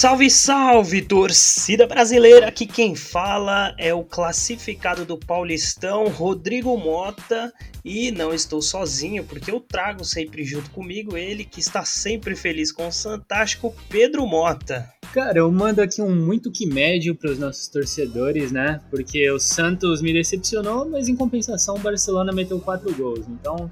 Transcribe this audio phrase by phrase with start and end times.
[0.00, 2.48] Salve, salve, torcida brasileira!
[2.48, 7.52] Aqui quem fala é o classificado do Paulistão, Rodrigo Mota,
[7.84, 12.72] e não estou sozinho, porque eu trago sempre junto comigo ele que está sempre feliz
[12.72, 14.88] com o fantástico Pedro Mota.
[15.12, 18.80] Cara, eu mando aqui um muito que médio para os nossos torcedores, né?
[18.90, 23.26] Porque o Santos me decepcionou, mas em compensação o Barcelona meteu quatro gols.
[23.28, 23.70] Então,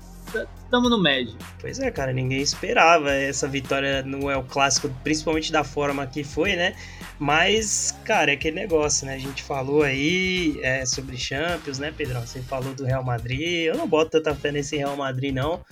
[0.65, 1.35] estamos no médio.
[1.61, 6.57] Pois é, cara, ninguém esperava essa vitória no El Clássico, principalmente da forma que foi,
[6.57, 6.75] né?
[7.19, 9.15] Mas, cara, é aquele negócio, né?
[9.15, 12.21] A gente falou aí é, sobre Champions, né, Pedrão?
[12.21, 13.67] Você falou do Real Madrid.
[13.67, 15.65] Eu não boto tanta fé nesse Real Madrid, não.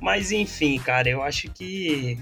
[0.00, 2.18] Mas, enfim, cara, eu acho que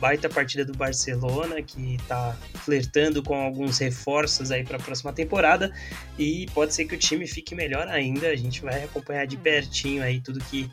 [0.00, 5.72] baita partida do Barcelona, que tá flertando com alguns reforços aí para a próxima temporada
[6.18, 8.28] e pode ser que o time fique melhor ainda.
[8.28, 10.70] A gente vai acompanhar de pertinho aí tudo que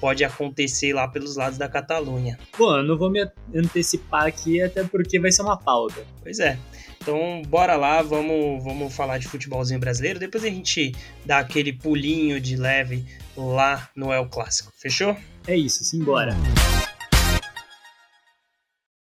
[0.00, 2.38] pode acontecer lá pelos lados da Catalunha.
[2.56, 6.04] Pô, eu não vou me antecipar aqui, até porque vai ser uma pauta.
[6.22, 6.58] Pois é.
[7.02, 10.18] Então, bora lá, vamos, vamos falar de futebolzinho brasileiro.
[10.18, 13.06] Depois a gente dá aquele pulinho de leve
[13.36, 14.72] lá no El Clássico.
[14.76, 15.16] Fechou?
[15.46, 16.36] É isso, simbora.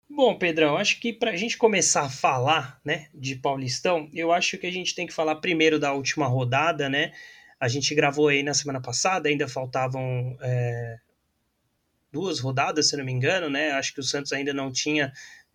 [0.09, 4.57] Bom, Pedrão, acho que para a gente começar a falar né, de Paulistão, eu acho
[4.57, 7.13] que a gente tem que falar primeiro da última rodada, né?
[7.59, 10.97] A gente gravou aí na semana passada, ainda faltavam é,
[12.11, 13.71] duas rodadas, se não me engano, né?
[13.71, 15.11] Acho que o Santos ainda não tinha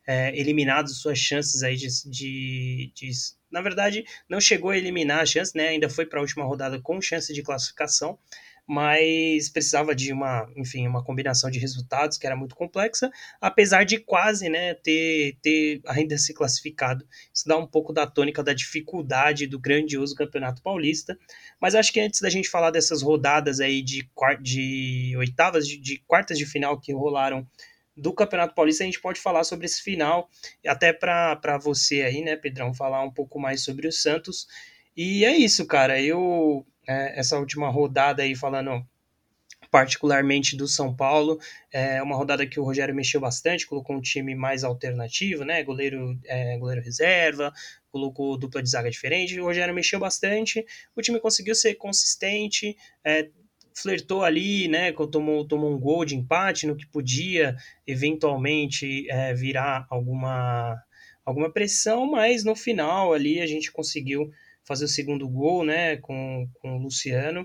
[0.06, 3.10] é, eliminado suas chances aí de, de, de,
[3.50, 5.68] Na verdade, não chegou a eliminar as chances, né?
[5.68, 8.18] Ainda foi para a última rodada com chance de classificação
[8.66, 13.10] mas precisava de uma, enfim, uma combinação de resultados que era muito complexa,
[13.40, 17.06] apesar de quase, né, ter, ter ainda se classificado.
[17.32, 21.18] Isso dá um pouco da tônica da dificuldade do grandioso Campeonato Paulista,
[21.60, 24.08] mas acho que antes da gente falar dessas rodadas aí de,
[24.40, 27.46] de oitavas, de, de quartas de final que rolaram
[27.96, 30.28] do Campeonato Paulista, a gente pode falar sobre esse final,
[30.66, 34.46] até para você aí, né, Pedrão, falar um pouco mais sobre o Santos.
[34.96, 36.00] E é isso, cara.
[36.00, 38.84] Eu é, essa última rodada aí falando
[39.74, 41.36] particularmente do São Paulo,
[41.72, 46.16] é uma rodada que o Rogério mexeu bastante, colocou um time mais alternativo, né, goleiro,
[46.26, 47.52] é, goleiro reserva,
[47.90, 50.64] colocou dupla de zaga diferente, o Rogério mexeu bastante,
[50.94, 53.28] o time conseguiu ser consistente, é,
[53.76, 59.88] flertou ali, né, tomou, tomou um gol de empate no que podia eventualmente é, virar
[59.90, 60.80] alguma,
[61.24, 64.30] alguma pressão, mas no final ali a gente conseguiu
[64.62, 67.44] fazer o segundo gol, né, com, com o Luciano.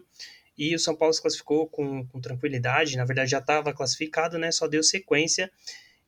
[0.60, 4.52] E o São Paulo se classificou com, com tranquilidade, na verdade já estava classificado, né,
[4.52, 5.50] só deu sequência.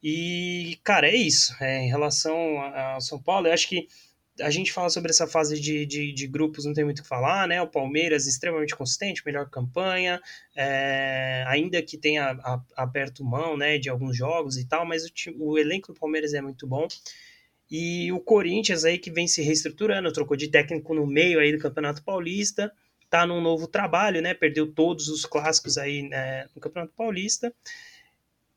[0.03, 1.55] E, cara, é isso.
[1.61, 3.87] É, em relação ao São Paulo, eu acho que
[4.41, 7.07] a gente fala sobre essa fase de, de, de, grupos, não tem muito o que
[7.07, 7.61] falar, né?
[7.61, 10.19] O Palmeiras extremamente consistente, melhor campanha,
[10.55, 12.37] é, ainda que tenha
[12.75, 16.41] aberto mão né, de alguns jogos e tal, mas o, o elenco do Palmeiras é
[16.41, 16.87] muito bom.
[17.69, 21.61] E o Corinthians aí que vem se reestruturando, trocou de técnico no meio aí do
[21.61, 22.71] Campeonato Paulista,
[23.11, 24.33] tá num novo trabalho, né?
[24.33, 27.53] Perdeu todos os clássicos aí né, no Campeonato Paulista.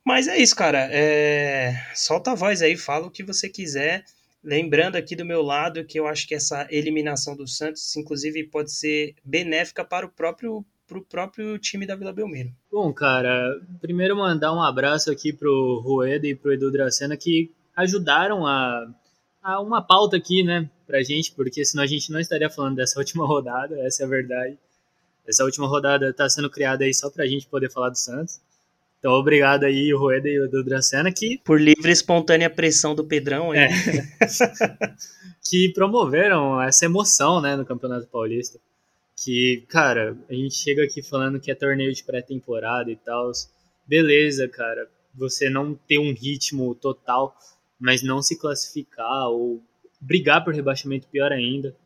[0.04, 0.88] Mas é isso, cara.
[0.92, 1.74] É...
[1.94, 4.04] Solta a voz aí, fala o que você quiser.
[4.42, 8.70] Lembrando aqui do meu lado que eu acho que essa eliminação do Santos, inclusive, pode
[8.70, 12.52] ser benéfica para o próprio para o próprio time da Vila Belmiro.
[12.70, 18.46] Bom, cara, primeiro mandar um abraço aqui pro Rueda e pro Edu Dracena que ajudaram
[18.46, 18.86] a
[19.60, 23.26] uma pauta aqui, né, pra gente, porque senão a gente não estaria falando dessa última
[23.26, 24.58] rodada, essa é a verdade.
[25.26, 28.40] Essa última rodada está sendo criada aí só pra gente poder falar do Santos.
[28.98, 31.38] Então, obrigado aí, o Rueda e o do Dracena, que...
[31.44, 33.58] Por livre e espontânea pressão do Pedrão aí.
[33.58, 33.68] É.
[35.44, 38.58] que promoveram essa emoção, né, no Campeonato Paulista.
[39.22, 43.30] Que, cara, a gente chega aqui falando que é torneio de pré-temporada e tal.
[43.86, 47.36] Beleza, cara, você não ter um ritmo total
[47.84, 49.62] mas não se classificar ou
[50.00, 51.76] brigar por rebaixamento, pior ainda.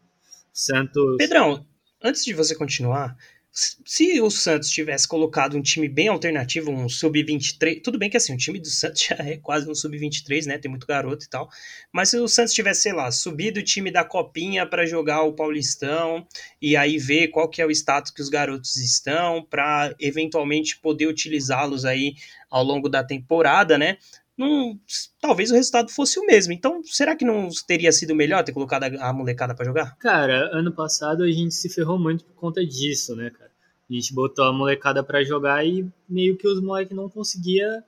[0.52, 1.16] Santos.
[1.16, 1.66] Pedrão,
[2.00, 3.16] antes de você continuar,
[3.50, 8.32] se o Santos tivesse colocado um time bem alternativo, um sub-23, tudo bem que assim,
[8.32, 10.56] o time do Santos já é quase um sub-23, né?
[10.56, 11.48] Tem muito garoto e tal.
[11.92, 15.32] Mas se o Santos tivesse, sei lá, subido o time da Copinha para jogar o
[15.32, 16.24] Paulistão
[16.62, 21.08] e aí ver qual que é o status que os garotos estão para eventualmente poder
[21.08, 22.14] utilizá-los aí
[22.48, 23.98] ao longo da temporada, né?
[24.38, 24.78] Não,
[25.20, 26.52] talvez o resultado fosse o mesmo.
[26.52, 29.96] Então, será que não teria sido melhor ter colocado a, molecada para jogar?
[29.98, 33.50] Cara, ano passado a gente se ferrou muito por conta disso, né, cara?
[33.90, 37.82] A gente botou a molecada para jogar e meio que os moleques não conseguia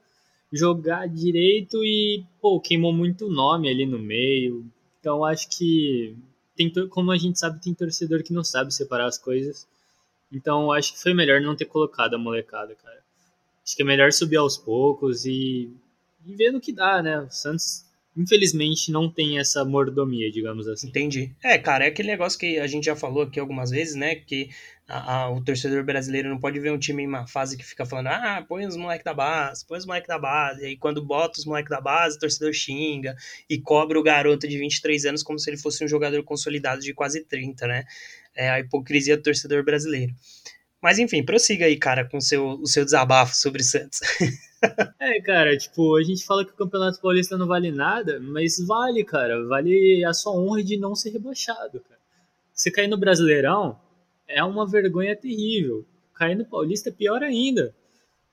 [0.52, 4.66] jogar direito e, pô, queimou muito nome ali no meio.
[4.98, 6.16] Então, acho que
[6.56, 9.68] tem, como a gente sabe, tem torcedor que não sabe separar as coisas.
[10.32, 12.98] Então, acho que foi melhor não ter colocado a molecada, cara.
[13.64, 15.70] Acho que é melhor subir aos poucos e
[16.24, 17.20] e ver no que dá, né?
[17.20, 17.84] O Santos
[18.16, 20.88] infelizmente não tem essa mordomia, digamos assim.
[20.88, 21.34] Entendi.
[21.42, 24.16] É, cara, é aquele negócio que a gente já falou aqui algumas vezes, né?
[24.16, 24.50] Que
[24.88, 27.86] a, a, o torcedor brasileiro não pode ver um time em uma fase que fica
[27.86, 30.62] falando, ah, põe os moleques da base, põe os moleques da base.
[30.62, 33.16] E aí quando bota os moleques da base, o torcedor xinga
[33.48, 36.92] e cobra o garoto de 23 anos como se ele fosse um jogador consolidado de
[36.92, 37.84] quase 30, né?
[38.34, 40.12] É a hipocrisia do torcedor brasileiro.
[40.82, 44.00] Mas enfim, prossiga aí, cara, com o seu, o seu desabafo sobre o Santos.
[44.98, 49.04] é, cara, tipo, a gente fala que o Campeonato Paulista não vale nada, mas vale,
[49.04, 49.46] cara.
[49.46, 52.00] Vale a sua honra de não ser rebaixado, cara.
[52.52, 53.78] Você cair no Brasileirão
[54.26, 55.84] é uma vergonha terrível.
[56.14, 57.74] Cair no Paulista é pior ainda.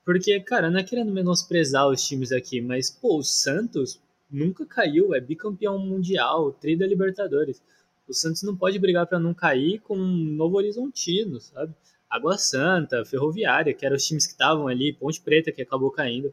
[0.04, 5.14] Porque, cara, não é querendo menosprezar os times aqui, mas, pô, o Santos nunca caiu,
[5.14, 7.62] é bicampeão mundial, tri da Libertadores.
[8.08, 11.74] O Santos não pode brigar para não cair com um Novo Horizontino, sabe?
[12.10, 16.32] Água Santa, Ferroviária, que eram os times que estavam ali, Ponte Preta, que acabou caindo.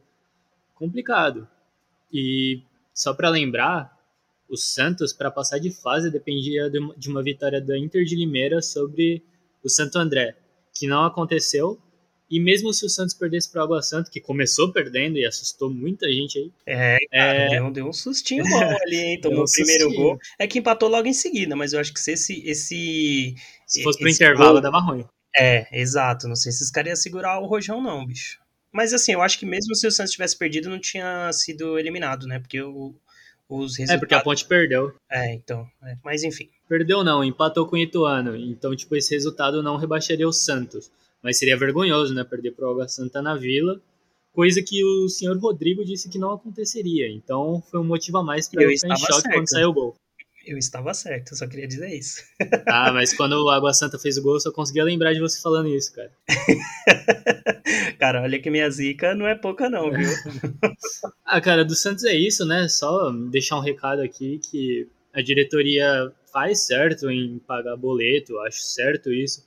[0.74, 1.46] Complicado.
[2.12, 2.62] E
[2.94, 3.96] só para lembrar,
[4.48, 9.22] o Santos, para passar de fase, dependia de uma vitória da Inter de Limeira sobre
[9.62, 10.36] o Santo André,
[10.74, 11.78] que não aconteceu.
[12.28, 15.70] E mesmo se o Santos perdesse para o Água Santa, que começou perdendo e assustou
[15.70, 16.52] muita gente aí.
[16.66, 17.48] É, cara, é...
[17.50, 19.20] Deu, deu, um sustinho bom ali, hein?
[19.20, 20.04] Tomou um o primeiro sustinho.
[20.04, 20.18] gol.
[20.38, 22.42] É que empatou logo em seguida, mas eu acho que se esse.
[22.48, 23.34] esse
[23.64, 25.04] se fosse pro intervalo, gol, dava ruim.
[25.36, 26.26] É, exato.
[26.26, 28.40] Não sei se esses caras iam segurar o Rojão, não, bicho.
[28.72, 32.26] Mas assim, eu acho que mesmo se o Santos tivesse perdido, não tinha sido eliminado,
[32.26, 32.38] né?
[32.38, 32.94] Porque o,
[33.48, 33.90] os resultados.
[33.90, 34.94] É, porque a Ponte perdeu.
[35.10, 35.66] É, então.
[35.82, 35.96] É.
[36.04, 36.48] Mas enfim.
[36.68, 38.36] Perdeu não, empatou com o Ituano.
[38.36, 40.90] Então, tipo, esse resultado não rebaixaria o Santos.
[41.22, 42.24] Mas seria vergonhoso, né?
[42.24, 43.80] Perder pro Água Santa na Vila.
[44.32, 47.10] Coisa que o senhor Rodrigo disse que não aconteceria.
[47.10, 49.34] Então foi um motivo a mais para eu ficar em choque certo.
[49.34, 49.96] quando saiu o gol.
[50.46, 52.22] Eu estava certo, eu só queria dizer isso.
[52.68, 55.40] Ah, mas quando o Água Santa fez o gol, eu só conseguia lembrar de você
[55.40, 56.12] falando isso, cara.
[57.98, 60.08] cara, olha que minha zica não é pouca não, viu?
[61.24, 62.68] ah, cara, do Santos é isso, né?
[62.68, 69.12] Só deixar um recado aqui que a diretoria faz certo em pagar boleto, acho certo
[69.12, 69.44] isso.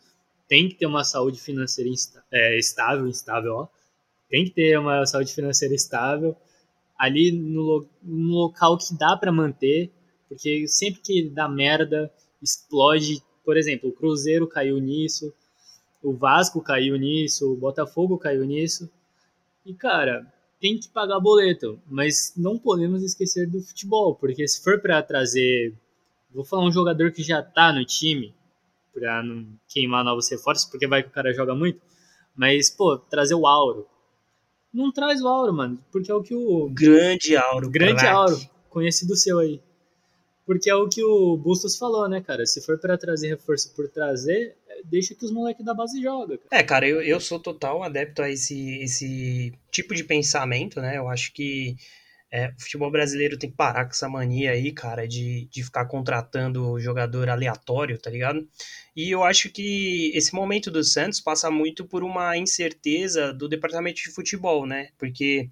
[0.48, 1.90] Tem que ter uma saúde financeira
[2.32, 3.68] é, estável, instável, ó.
[4.30, 6.36] Tem que ter uma saúde financeira estável
[6.98, 9.92] ali no, no local que dá para manter
[10.30, 12.12] porque sempre que dá merda,
[12.42, 13.22] explode.
[13.44, 15.34] Por exemplo, o Cruzeiro caiu nisso,
[16.04, 18.90] o Vasco caiu nisso, o Botafogo caiu nisso.
[19.66, 24.80] E, cara, tem que pagar boleto, mas não podemos esquecer do futebol, porque se for
[24.80, 25.74] para trazer,
[26.32, 28.34] vou falar um jogador que já tá no time,
[28.94, 31.82] para não queimar novos reforços, porque vai que o cara joga muito,
[32.36, 33.88] mas, pô, trazer o Auro.
[34.74, 36.70] Não traz o Auro, mano, porque é o que o.
[36.70, 37.70] Grande Auro.
[37.70, 38.38] Grande Auro,
[38.70, 39.60] conhecido seu aí.
[40.50, 42.44] Porque é o que o Bustos falou, né, cara?
[42.44, 46.40] Se for para trazer reforço por trazer, deixa que os moleques da base jogam.
[46.50, 50.98] É, cara, eu, eu sou total adepto a esse, esse tipo de pensamento, né?
[50.98, 51.76] Eu acho que
[52.32, 55.86] é, o futebol brasileiro tem que parar com essa mania aí, cara, de, de ficar
[55.86, 58.50] contratando jogador aleatório, tá ligado?
[58.96, 64.02] E eu acho que esse momento do Santos passa muito por uma incerteza do departamento
[64.02, 64.90] de futebol, né?
[64.98, 65.48] Porque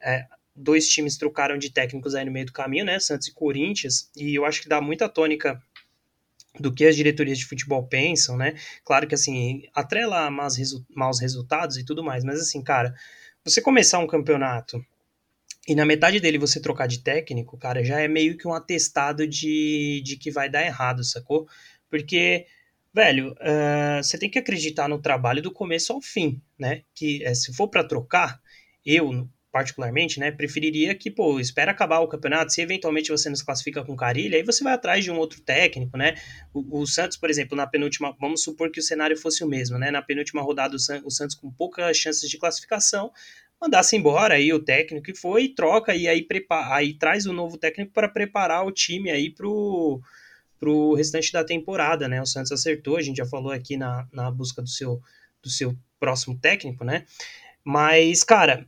[0.00, 0.24] é,
[0.60, 2.98] dois times trocaram de técnicos aí no meio do caminho, né?
[3.00, 5.60] Santos e Corinthians, e eu acho que dá muita tônica
[6.58, 8.54] do que as diretorias de futebol pensam, né?
[8.84, 12.94] Claro que assim, atrela maus, resu maus resultados e tudo mais, mas assim, cara,
[13.44, 14.84] você começar um campeonato
[15.68, 19.26] e na metade dele você trocar de técnico, cara, já é meio que um atestado
[19.26, 21.46] de, de que vai dar errado, sacou?
[21.88, 22.46] Porque,
[22.92, 26.82] velho, uh, você tem que acreditar no trabalho do começo ao fim, né?
[26.94, 28.40] Que uh, se for para trocar,
[28.84, 33.84] eu, particularmente, né, preferiria que, pô, espera acabar o campeonato, se eventualmente você nos classifica
[33.84, 36.14] com Carilha, aí você vai atrás de um outro técnico, né,
[36.54, 39.76] o, o, Santos, por exemplo, na penúltima, vamos supor que o cenário fosse o mesmo,
[39.76, 43.10] né, na penúltima rodada o, San, o Santos com poucas chances de classificação,
[43.60, 47.58] mandasse embora aí o técnico que foi, troca e aí, prepara, aí traz o novo
[47.58, 50.00] técnico para preparar o time aí pro,
[50.60, 54.30] pro restante da temporada, né, o Santos acertou, a gente já falou aqui na, na
[54.30, 55.02] busca do seu,
[55.42, 57.04] do seu próximo técnico, né,
[57.64, 58.66] mas, cara,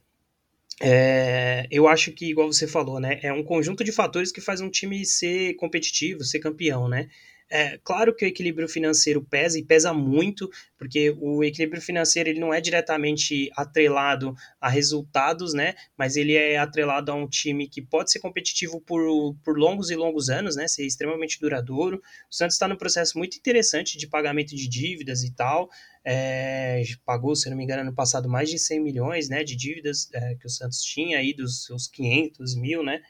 [0.81, 4.61] é, eu acho que, igual você falou, né, é um conjunto de fatores que faz
[4.61, 7.09] um time ser competitivo, ser campeão, né?
[7.55, 12.41] É, claro que o equilíbrio financeiro pesa e pesa muito, porque o equilíbrio financeiro ele
[12.41, 15.75] não é diretamente atrelado a resultados, né?
[15.95, 19.03] Mas ele é atrelado a um time que pode ser competitivo por,
[19.45, 20.67] por longos e longos anos, né?
[20.67, 21.99] Ser extremamente duradouro.
[22.31, 25.69] O Santos está num processo muito interessante de pagamento de dívidas e tal
[26.05, 30.09] é, pagou, se não me engano, no passado mais de 100 milhões né, de dívidas
[30.13, 33.03] é, que o Santos tinha aí dos seus 500 mil, né?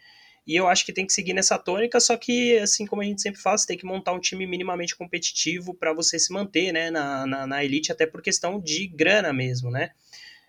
[0.47, 3.23] E eu acho que tem que seguir nessa tônica, só que, assim como a gente
[3.23, 7.27] sempre faz, tem que montar um time minimamente competitivo para você se manter né, na,
[7.27, 9.91] na, na, elite, até por questão de grana mesmo, né?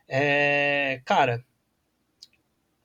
[0.07, 1.45] É, cara,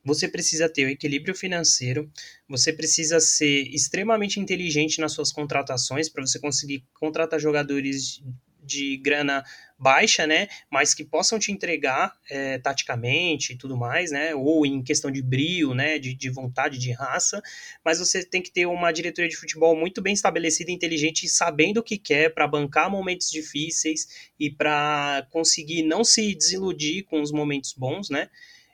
[0.05, 2.11] você precisa ter o equilíbrio financeiro,
[2.49, 8.23] você precisa ser extremamente inteligente nas suas contratações para você conseguir contratar jogadores
[8.69, 9.43] de grana
[9.79, 14.83] baixa, né, mas que possam te entregar é, taticamente e tudo mais, né, ou em
[14.83, 17.41] questão de brio, né, de, de vontade, de raça,
[17.85, 21.83] mas você tem que ter uma diretoria de futebol muito bem estabelecida, inteligente sabendo o
[21.83, 27.73] que quer para bancar momentos difíceis e para conseguir não se desiludir com os momentos
[27.73, 28.29] bons, né,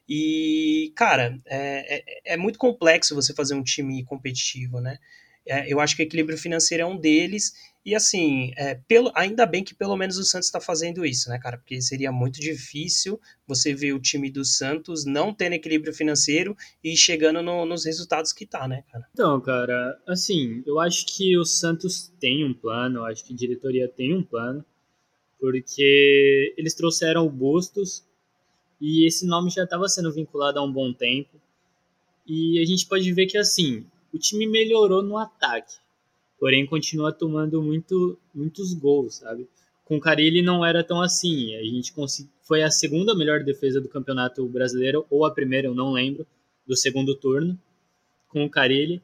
[0.09, 4.99] e, cara, é, é, é muito complexo você fazer um time competitivo, né,
[5.47, 7.53] é, eu acho que o equilíbrio financeiro é um deles
[7.85, 11.39] e assim, é, pelo, ainda bem que pelo menos o Santos está fazendo isso, né,
[11.39, 11.59] cara?
[11.59, 16.97] Porque seria muito difícil você ver o time do Santos não tendo equilíbrio financeiro e
[16.97, 19.07] chegando no, nos resultados que tá, né, cara?
[19.13, 23.37] Então, cara, assim, eu acho que o Santos tem um plano, eu acho que a
[23.37, 24.65] diretoria tem um plano,
[25.39, 28.03] porque eles trouxeram o Bustos
[28.81, 31.39] e esse nome já estava sendo vinculado há um bom tempo.
[32.27, 33.85] E a gente pode ver que, assim,
[34.15, 35.75] o time melhorou no ataque
[36.45, 39.49] porém continua tomando muito, muitos gols, sabe?
[39.83, 41.55] Com o Carilli não era tão assim.
[41.57, 41.91] A gente
[42.43, 46.27] foi a segunda melhor defesa do Campeonato Brasileiro, ou a primeira, eu não lembro,
[46.67, 47.59] do segundo turno,
[48.29, 49.03] com o Carilli,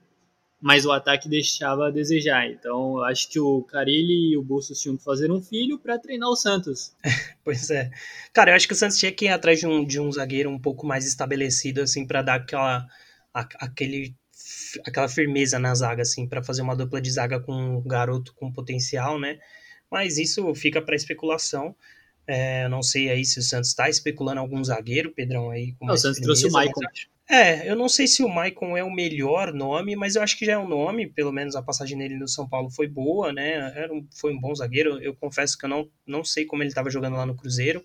[0.61, 2.47] mas o ataque deixava a desejar.
[2.51, 5.99] Então, eu acho que o Carilli e o Bustos tinham que fazer um filho para
[5.99, 6.95] treinar o Santos.
[7.43, 7.91] pois é.
[8.35, 10.51] Cara, eu acho que o Santos tinha que ir atrás de um, de um zagueiro
[10.51, 12.87] um pouco mais estabelecido, assim, para dar aquela,
[13.33, 14.15] a, aquele
[14.87, 18.53] aquela firmeza na zaga, assim, para fazer uma dupla de zaga com um garoto com
[18.53, 19.39] potencial, né?
[19.91, 21.75] Mas isso fica para especulação.
[22.27, 25.73] É, não sei aí se o Santos está especulando algum zagueiro, Pedrão, aí.
[25.75, 26.81] Com não, o Santos firmeza, trouxe o Maicon.
[27.29, 30.45] É, eu não sei se o Maicon é o melhor nome, mas eu acho que
[30.45, 33.73] já é um nome, pelo menos a passagem dele no São Paulo foi boa, né?
[33.77, 35.01] Era um, foi um bom zagueiro.
[35.01, 37.85] Eu confesso que eu não, não sei como ele estava jogando lá no Cruzeiro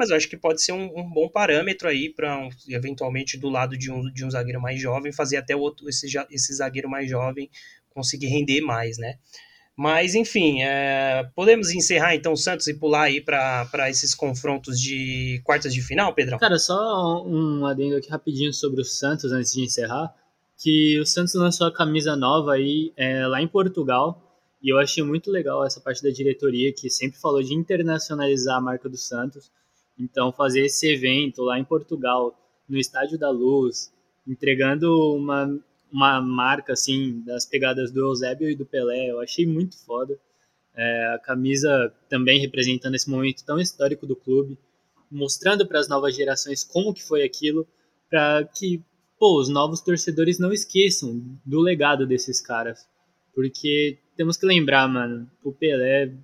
[0.00, 3.50] mas eu acho que pode ser um, um bom parâmetro aí para um, eventualmente do
[3.50, 6.88] lado de um, de um zagueiro mais jovem fazer até o outro esse, esse zagueiro
[6.88, 7.50] mais jovem
[7.90, 9.18] conseguir render mais, né?
[9.76, 15.42] Mas enfim, é, podemos encerrar então o Santos e pular aí para esses confrontos de
[15.44, 16.38] quartas de final, Pedrão?
[16.38, 20.14] Cara, só um adendo aqui rapidinho sobre o Santos antes de encerrar,
[20.58, 24.26] que o Santos lançou a camisa nova aí é, lá em Portugal.
[24.62, 28.60] E eu achei muito legal essa parte da diretoria que sempre falou de internacionalizar a
[28.62, 29.50] marca do Santos.
[30.00, 32.34] Então, fazer esse evento lá em Portugal,
[32.66, 33.92] no Estádio da Luz,
[34.26, 35.60] entregando uma,
[35.92, 40.18] uma marca assim das pegadas do Eusébio e do Pelé, eu achei muito foda.
[40.74, 44.56] É, a camisa também representando esse momento tão histórico do clube,
[45.10, 47.66] mostrando para as novas gerações como que foi aquilo,
[48.08, 48.80] para que
[49.18, 52.88] pô, os novos torcedores não esqueçam do legado desses caras.
[53.34, 56.14] Porque temos que lembrar, mano, o Pelé,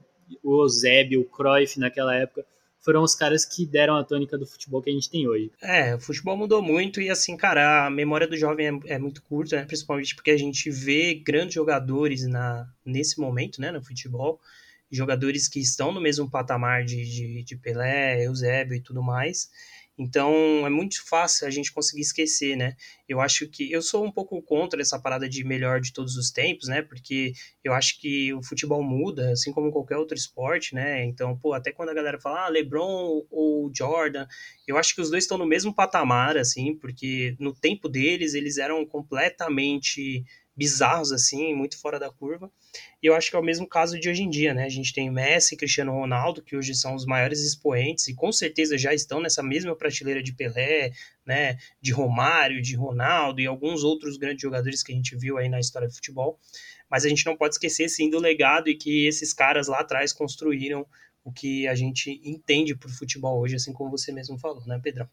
[0.42, 2.46] o Eusébio, o Cruyff naquela época
[2.86, 5.50] foram os caras que deram a tônica do futebol que a gente tem hoje.
[5.60, 9.20] É, o futebol mudou muito e assim, cara, a memória do jovem é, é muito
[9.24, 9.64] curta, né?
[9.64, 14.40] Principalmente porque a gente vê grandes jogadores na, nesse momento, né, no futebol,
[14.88, 19.50] jogadores que estão no mesmo patamar de, de, de Pelé, Eusébio e tudo mais.
[19.98, 22.76] Então é muito fácil a gente conseguir esquecer, né?
[23.08, 26.30] Eu acho que eu sou um pouco contra essa parada de melhor de todos os
[26.30, 26.82] tempos, né?
[26.82, 27.32] Porque
[27.64, 31.04] eu acho que o futebol muda, assim como qualquer outro esporte, né?
[31.04, 34.26] Então, pô, até quando a galera fala ah, LeBron ou Jordan,
[34.66, 38.58] eu acho que os dois estão no mesmo patamar, assim, porque no tempo deles eles
[38.58, 40.24] eram completamente
[40.56, 42.50] bizarros, assim, muito fora da curva.
[43.02, 44.64] E eu acho que é o mesmo caso de hoje em dia, né?
[44.64, 48.78] A gente tem Messi Cristiano Ronaldo, que hoje são os maiores expoentes e com certeza
[48.78, 50.92] já estão nessa mesma prateleira de Pelé,
[51.24, 51.58] né?
[51.80, 55.60] De Romário, de Ronaldo e alguns outros grandes jogadores que a gente viu aí na
[55.60, 56.40] história do futebol.
[56.88, 60.12] Mas a gente não pode esquecer, sim, do legado e que esses caras lá atrás
[60.12, 60.86] construíram
[61.26, 65.08] o que a gente entende por futebol hoje, assim como você mesmo falou, né, Pedrão?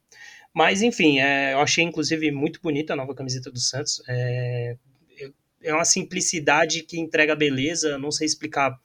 [0.54, 4.00] Mas, enfim, é, eu achei, inclusive, muito bonita a nova camiseta do Santos.
[4.08, 4.78] É,
[5.63, 8.79] é uma simplicidade que entrega beleza, não sei explicar,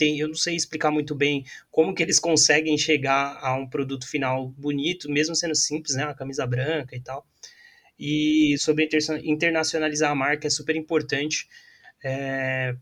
[0.00, 4.48] eu não sei explicar muito bem como que eles conseguem chegar a um produto final
[4.48, 7.26] bonito, mesmo sendo simples, né, uma camisa branca e tal.
[7.98, 8.88] E sobre
[9.24, 11.48] internacionalizar a marca é super importante,
[12.02, 12.74] é,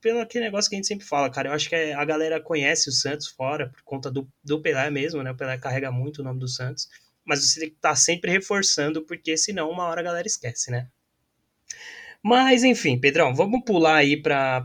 [0.00, 2.88] pelo aquele negócio que a gente sempre fala, cara, eu acho que a galera conhece
[2.88, 6.24] o Santos fora, por conta do, do Pelé mesmo, né, o Pelé carrega muito o
[6.24, 6.88] nome do Santos,
[7.24, 10.70] mas você tem que estar tá sempre reforçando, porque senão uma hora a galera esquece,
[10.70, 10.88] né.
[12.24, 14.64] Mas, enfim, Pedrão, vamos pular aí para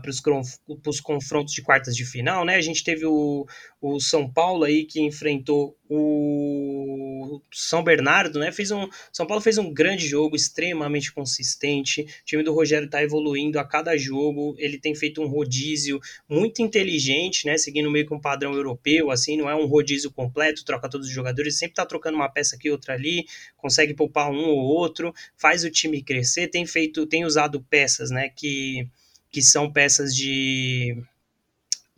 [0.86, 2.54] os confrontos de quartas de final, né?
[2.54, 3.46] A gente teve o,
[3.82, 7.09] o São Paulo aí que enfrentou o
[7.52, 8.52] São Bernardo, né?
[8.52, 12.02] Fez um, São Paulo fez um grande jogo, extremamente consistente.
[12.02, 14.54] O time do Rogério está evoluindo a cada jogo.
[14.58, 17.56] Ele tem feito um rodízio muito inteligente, né?
[17.56, 21.12] Seguindo meio que um padrão europeu, assim, não é um rodízio completo, troca todos os
[21.12, 23.24] jogadores, sempre está trocando uma peça aqui, outra ali,
[23.56, 28.28] consegue poupar um ou outro, faz o time crescer, tem feito, tem usado peças, né?
[28.28, 28.88] Que,
[29.30, 30.96] que são peças de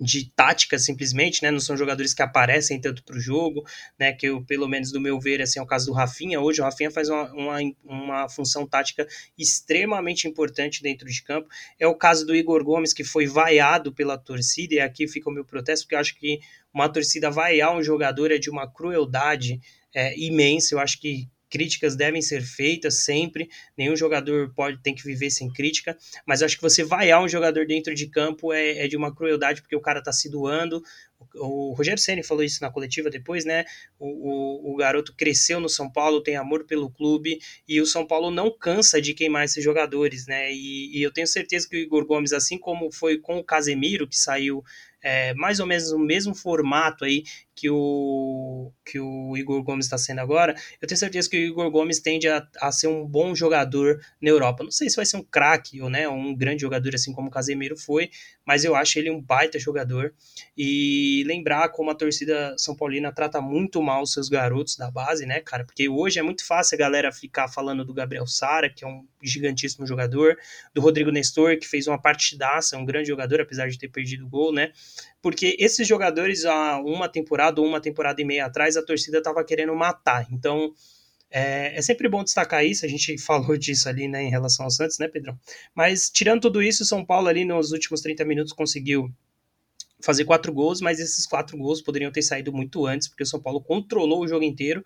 [0.03, 1.51] de tática simplesmente, né?
[1.51, 3.65] Não são jogadores que aparecem tanto para o jogo,
[3.99, 4.13] né?
[4.13, 6.41] Que eu, pelo menos do meu ver, assim, é o caso do Rafinha.
[6.41, 9.07] Hoje o Rafinha faz uma, uma, uma, função tática
[9.39, 11.49] extremamente importante dentro de campo.
[11.79, 15.33] É o caso do Igor Gomes, que foi vaiado pela torcida, e aqui fica o
[15.33, 16.41] meu protesto, porque eu acho que
[16.75, 19.61] uma torcida vaiar um jogador é de uma crueldade
[19.95, 20.75] é, imensa.
[20.75, 25.53] Eu acho que críticas devem ser feitas sempre, nenhum jogador pode tem que viver sem
[25.53, 25.95] crítica,
[26.27, 29.61] mas acho que você vaiar um jogador dentro de campo é, é de uma crueldade,
[29.61, 30.83] porque o cara tá se doando,
[31.35, 33.65] o Rogério Ceni falou isso na coletiva depois, né?
[33.99, 38.07] O, o, o, garoto cresceu no São Paulo, tem amor pelo clube e o São
[38.07, 40.53] Paulo não cansa de queimar esses jogadores, né?
[40.53, 44.09] E, e eu tenho certeza que o Igor Gomes, assim como foi com o Casemiro,
[44.09, 44.65] que saiu
[45.03, 49.99] é, mais ou menos no mesmo formato aí que o, que o Igor Gomes está
[49.99, 53.35] sendo agora, eu tenho certeza que o Igor Gomes tende a, a ser um bom
[53.35, 54.65] jogador na Europa.
[54.65, 57.31] Não sei se vai ser um craque ou né, um grande jogador assim como o
[57.31, 58.11] Casemiro foi,
[58.47, 60.15] mas eu acho ele um baita jogador.
[60.57, 65.27] E lembrar como a torcida São Paulina trata muito mal os seus garotos da base,
[65.27, 65.65] né, cara?
[65.65, 69.07] Porque hoje é muito fácil a galera ficar falando do Gabriel Sara, que é um
[69.23, 70.37] gigantíssimo jogador,
[70.75, 74.29] do Rodrigo Nestor, que fez uma partidaça, um grande jogador, apesar de ter perdido o
[74.29, 74.73] gol, né?
[75.23, 79.45] Porque esses jogadores, há uma temporada ou uma temporada e meia atrás, a torcida estava
[79.45, 80.27] querendo matar.
[80.33, 80.75] Então,
[81.31, 84.71] é, é, sempre bom destacar isso, a gente falou disso ali, né, em relação ao
[84.71, 85.39] Santos, né, Pedrão?
[85.75, 89.11] Mas, tirando tudo isso, o São Paulo ali nos últimos 30 minutos conseguiu
[90.03, 93.41] fazer quatro gols, mas esses quatro gols poderiam ter saído muito antes, porque o São
[93.41, 94.85] Paulo controlou o jogo inteiro.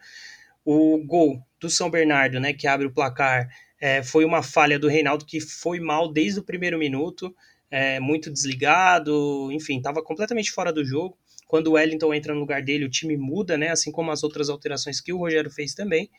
[0.65, 3.49] O gol do São Bernardo, né, que abre o placar,
[3.81, 7.35] é, foi uma falha do Reinaldo que foi mal desde o primeiro minuto,
[7.71, 11.17] é, muito desligado, enfim, estava completamente fora do jogo.
[11.47, 14.49] Quando o Wellington entra no lugar dele, o time muda, né, assim como as outras
[14.49, 16.11] alterações que o Rogério fez também.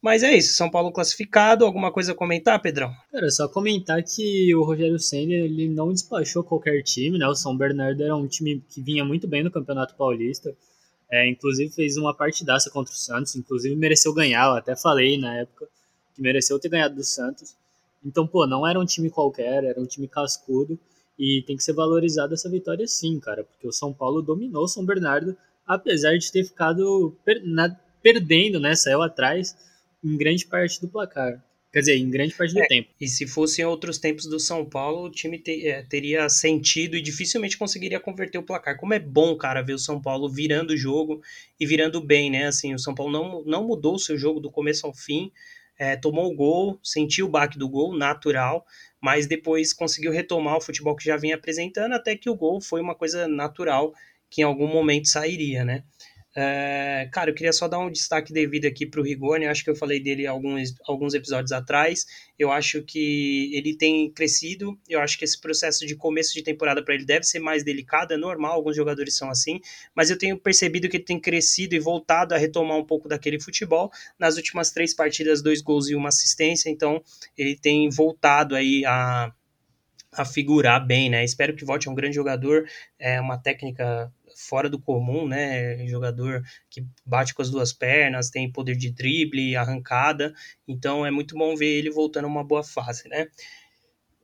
[0.00, 1.64] Mas é isso, São Paulo classificado.
[1.64, 2.92] Alguma coisa a comentar, Pedrão?
[3.10, 7.26] Cara, só comentar que o Rogério Senna ele não despachou qualquer time, né?
[7.26, 10.54] O São Bernardo era um time que vinha muito bem no Campeonato Paulista.
[11.10, 15.38] É, inclusive fez uma partidaça contra o Santos, inclusive mereceu ganhar, eu até falei na
[15.38, 15.66] época
[16.14, 17.56] que mereceu ter ganhado do Santos.
[18.04, 20.78] Então, pô, não era um time qualquer, era um time cascudo
[21.18, 24.68] e tem que ser valorizada essa vitória sim, cara, porque o São Paulo dominou o
[24.68, 29.56] São Bernardo, apesar de ter ficado per na, perdendo, né, saiu atrás
[30.02, 31.42] em grande parte do placar.
[31.70, 32.88] Quer dizer, em grande parte do é, tempo.
[32.98, 37.02] E se fossem outros tempos do São Paulo, o time te, é, teria sentido e
[37.02, 38.78] dificilmente conseguiria converter o placar.
[38.78, 41.20] Como é bom, cara, ver o São Paulo virando o jogo
[41.60, 42.46] e virando bem, né?
[42.46, 45.30] Assim, o São Paulo não, não mudou o seu jogo do começo ao fim,
[45.78, 48.66] é, tomou o gol, sentiu o baque do gol, natural,
[49.00, 52.80] mas depois conseguiu retomar o futebol que já vinha apresentando, até que o gol foi
[52.80, 53.92] uma coisa natural
[54.30, 55.84] que em algum momento sairia, né?
[56.40, 59.46] É, cara, eu queria só dar um destaque devido aqui para o Rigoni.
[59.46, 62.06] Acho que eu falei dele alguns, alguns episódios atrás.
[62.38, 64.78] Eu acho que ele tem crescido.
[64.88, 68.14] Eu acho que esse processo de começo de temporada para ele deve ser mais delicado.
[68.14, 69.58] É normal, alguns jogadores são assim.
[69.92, 73.40] Mas eu tenho percebido que ele tem crescido e voltado a retomar um pouco daquele
[73.40, 73.90] futebol.
[74.16, 76.70] Nas últimas três partidas, dois gols e uma assistência.
[76.70, 77.02] Então,
[77.36, 79.32] ele tem voltado aí a,
[80.12, 81.24] a figurar bem, né?
[81.24, 82.64] Espero que volte a um grande jogador,
[82.96, 85.86] é uma técnica fora do comum, né?
[85.86, 90.32] Jogador que bate com as duas pernas, tem poder de drible, arrancada.
[90.66, 93.26] Então é muito bom ver ele voltando a uma boa fase, né?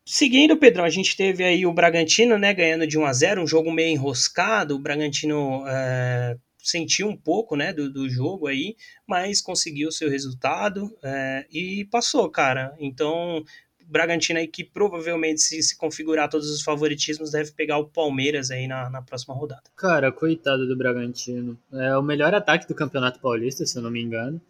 [0.07, 3.47] Seguindo, Pedrão, a gente teve aí o Bragantino, né, ganhando de 1 a 0 um
[3.47, 4.75] jogo meio enroscado.
[4.75, 10.11] O Bragantino é, sentiu um pouco, né, do, do jogo aí, mas conseguiu o seu
[10.11, 12.75] resultado é, e passou, cara.
[12.79, 13.43] Então,
[13.87, 18.67] Bragantino aí que provavelmente, se, se configurar todos os favoritismos, deve pegar o Palmeiras aí
[18.67, 19.63] na, na próxima rodada.
[19.77, 21.59] Cara, coitado do Bragantino.
[21.73, 24.41] É o melhor ataque do Campeonato Paulista, se eu não me engano.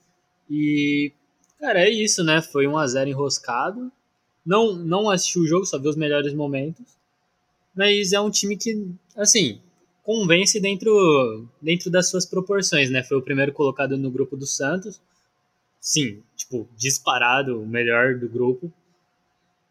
[0.48, 1.12] E,
[1.58, 2.40] cara, é isso, né?
[2.40, 3.90] Foi 1 a 0 enroscado.
[4.44, 6.84] Não, não assisti o jogo, só vi os melhores momentos.
[7.74, 9.60] Mas é um time que, assim,
[10.02, 13.02] convence dentro, dentro das suas proporções, né?
[13.02, 15.00] Foi o primeiro colocado no grupo do Santos.
[15.80, 18.72] Sim, tipo, disparado, o melhor do grupo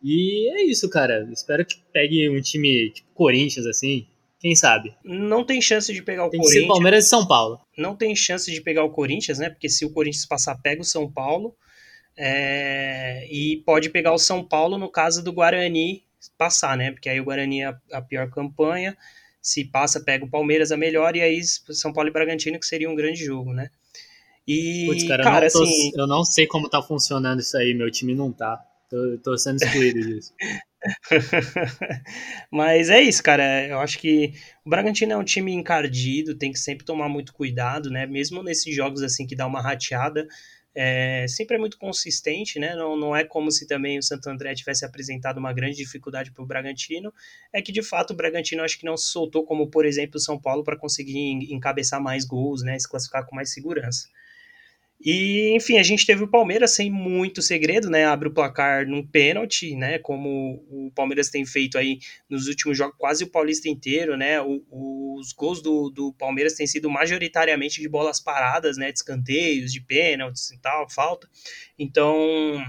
[0.03, 1.27] e é isso, cara.
[1.31, 4.05] Espero que pegue um time tipo Corinthians, assim.
[4.39, 4.93] Quem sabe?
[5.05, 6.53] Não tem chance de pegar o tem Corinthians.
[6.53, 7.61] Tem que ser Palmeiras e São Paulo.
[7.77, 9.49] Não tem chance de pegar o Corinthians, né?
[9.49, 11.55] Porque se o Corinthians passar, pega o São Paulo.
[12.17, 13.25] É...
[13.31, 16.03] E pode pegar o São Paulo no caso do Guarani
[16.37, 16.91] passar, né?
[16.91, 18.97] Porque aí o Guarani é a pior campanha.
[19.41, 21.15] Se passa, pega o Palmeiras a melhor.
[21.15, 23.69] E aí São Paulo e Bragantino, que seria um grande jogo, né?
[24.45, 27.55] E, Putz, cara, cara, eu, não tô, assim, eu não sei como tá funcionando isso
[27.55, 28.61] aí, meu time não tá.
[28.93, 30.31] Tô, tô sendo excluído disso.
[32.51, 33.67] Mas é isso, cara.
[33.67, 37.89] Eu acho que o Bragantino é um time encardido, tem que sempre tomar muito cuidado,
[37.89, 38.05] né?
[38.05, 40.27] Mesmo nesses jogos assim que dá uma rateada,
[40.75, 42.75] é, sempre é muito consistente, né?
[42.75, 46.43] Não, não é como se também o Santo André tivesse apresentado uma grande dificuldade para
[46.43, 47.11] o Bragantino.
[47.51, 50.19] É que de fato o Bragantino acho que não se soltou, como por exemplo o
[50.19, 51.17] São Paulo, para conseguir
[51.51, 52.77] encabeçar mais gols, né?
[52.77, 54.07] Se classificar com mais segurança.
[55.05, 58.05] E, enfim, a gente teve o Palmeiras sem muito segredo, né?
[58.05, 59.99] Abre o placar num pênalti, né?
[59.99, 64.41] Como o Palmeiras tem feito aí nos últimos jogos, quase o Paulista inteiro, né?
[64.41, 64.63] O,
[65.19, 68.93] os gols do, do Palmeiras têm sido majoritariamente de bolas paradas, né?
[68.93, 71.27] De escanteios, de pênaltis e tal, falta.
[71.77, 72.63] Então,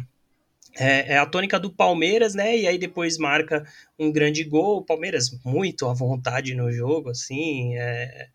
[0.77, 2.59] é, é, a tônica do Palmeiras, né?
[2.59, 3.65] E aí depois marca
[3.97, 4.79] um grande gol.
[4.79, 7.77] O Palmeiras muito à vontade no jogo, assim.
[7.77, 8.29] É,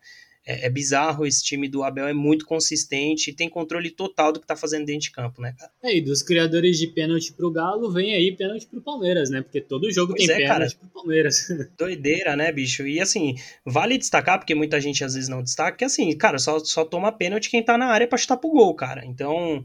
[0.46, 4.40] é, é, bizarro, esse time do Abel é muito consistente e tem controle total do
[4.40, 5.70] que tá fazendo dentro de campo, né, cara?
[5.82, 9.42] É, e dos criadores de pênalti pro Galo, vem aí pênalti pro Palmeiras, né?
[9.42, 10.80] Porque todo jogo pois tem é, pênalti cara.
[10.80, 11.48] pro Palmeiras.
[11.78, 12.86] Doideira, né, bicho?
[12.86, 16.58] E assim, vale destacar, porque muita gente às vezes não destaca, que assim, cara, só,
[16.60, 19.04] só toma pênalti quem tá na área pra chutar pro gol, cara.
[19.04, 19.62] Então,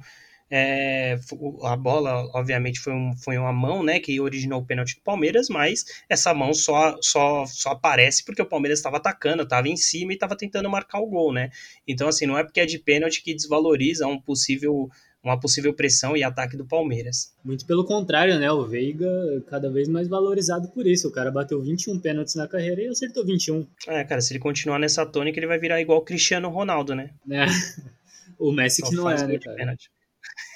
[0.50, 1.18] é,
[1.64, 5.50] a bola, obviamente, foi, um, foi uma mão né, que originou o pênalti do Palmeiras,
[5.50, 10.12] mas essa mão só, só, só aparece porque o Palmeiras estava atacando, estava em cima
[10.12, 11.50] e estava tentando marcar o gol, né?
[11.88, 14.88] Então, assim, não é porque é de pênalti que desvaloriza um possível,
[15.24, 17.34] uma possível pressão e ataque do Palmeiras.
[17.44, 18.52] Muito pelo contrário, né?
[18.52, 19.10] O Veiga
[19.48, 21.08] cada vez mais valorizado por isso.
[21.08, 23.66] O cara bateu 21 pênaltis na carreira e acertou 21.
[23.88, 27.10] É, cara, se ele continuar nessa tônica, ele vai virar igual o Cristiano Ronaldo, né?
[27.32, 27.46] É.
[28.38, 29.56] O Messi que não é, né, cara?
[29.56, 29.90] Pênalti.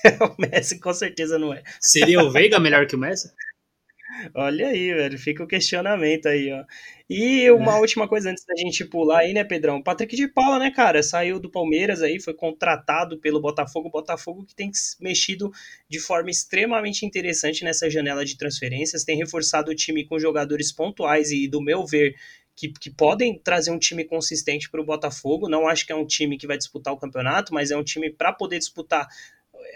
[0.21, 1.63] o Messi com certeza não é.
[1.79, 3.31] Seria o Veiga melhor que o Messi?
[4.33, 6.63] Olha aí, velho, fica o questionamento aí, ó.
[7.09, 7.79] E uma é.
[7.79, 9.81] última coisa antes da gente pular aí, né, Pedrão?
[9.81, 14.55] Patrick de Paula, né, cara, saiu do Palmeiras aí, foi contratado pelo Botafogo, Botafogo que
[14.55, 15.51] tem mexido
[15.87, 21.31] de forma extremamente interessante nessa janela de transferências, tem reforçado o time com jogadores pontuais
[21.31, 22.15] e, do meu ver,
[22.55, 25.47] que, que, podem trazer um time consistente para o Botafogo.
[25.47, 28.11] Não acho que é um time que vai disputar o campeonato, mas é um time
[28.11, 29.07] para poder disputar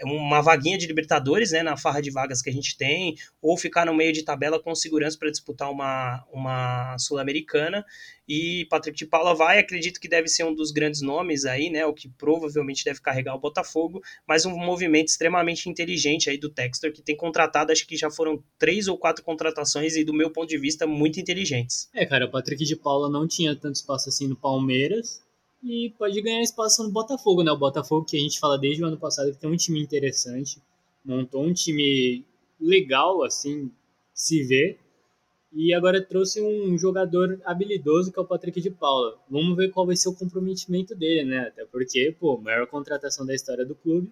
[0.02, 3.86] uma vaguinha de Libertadores, né, na farra de vagas que a gente tem, ou ficar
[3.86, 7.84] no meio de tabela com segurança para disputar uma, uma Sul-Americana.
[8.26, 11.84] E Patrick de Paula vai, acredito que deve ser um dos grandes nomes aí, né,
[11.84, 16.90] o que provavelmente deve carregar o Botafogo, mas um movimento extremamente inteligente aí do Textor,
[16.90, 20.48] que tem contratado, acho que já foram três ou quatro contratações e do meu ponto
[20.48, 21.88] de vista muito inteligentes.
[21.94, 25.22] É, cara, o Patrick de Paula não tinha tanto espaço assim no Palmeiras,
[25.64, 27.50] e pode ganhar espaço no Botafogo, né?
[27.50, 30.60] O Botafogo que a gente fala desde o ano passado que tem um time interessante,
[31.04, 32.24] montou um time
[32.60, 33.70] legal, assim,
[34.12, 34.78] se vê,
[35.54, 39.16] e agora trouxe um jogador habilidoso que é o Patrick de Paula.
[39.30, 41.46] Vamos ver qual vai ser o comprometimento dele, né?
[41.48, 44.10] Até porque, pô, maior contratação da história do clube.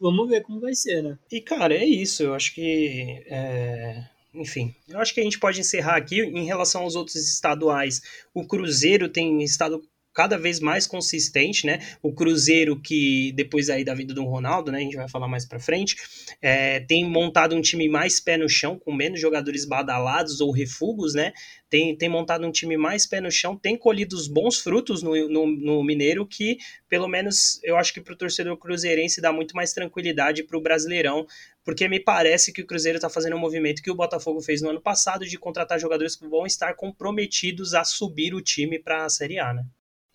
[0.00, 1.18] Vamos ver como vai ser, né?
[1.32, 2.22] E, cara, é isso.
[2.22, 3.24] Eu acho que.
[3.26, 4.04] É...
[4.32, 6.20] Enfim, eu acho que a gente pode encerrar aqui.
[6.20, 8.00] Em relação aos outros estaduais,
[8.32, 9.82] o Cruzeiro tem estado
[10.18, 11.78] cada vez mais consistente, né?
[12.02, 14.78] O Cruzeiro, que depois aí da vida do Ronaldo, né?
[14.78, 15.94] A gente vai falar mais para frente,
[16.42, 21.14] é, tem montado um time mais pé no chão, com menos jogadores badalados ou refugos,
[21.14, 21.32] né?
[21.70, 25.28] Tem, tem montado um time mais pé no chão, tem colhido os bons frutos no,
[25.28, 29.54] no, no Mineiro, que pelo menos eu acho que para o torcedor cruzeirense dá muito
[29.54, 31.28] mais tranquilidade para o Brasileirão,
[31.64, 34.70] porque me parece que o Cruzeiro está fazendo um movimento que o Botafogo fez no
[34.70, 39.08] ano passado de contratar jogadores que vão estar comprometidos a subir o time para a
[39.08, 39.64] Série A, né?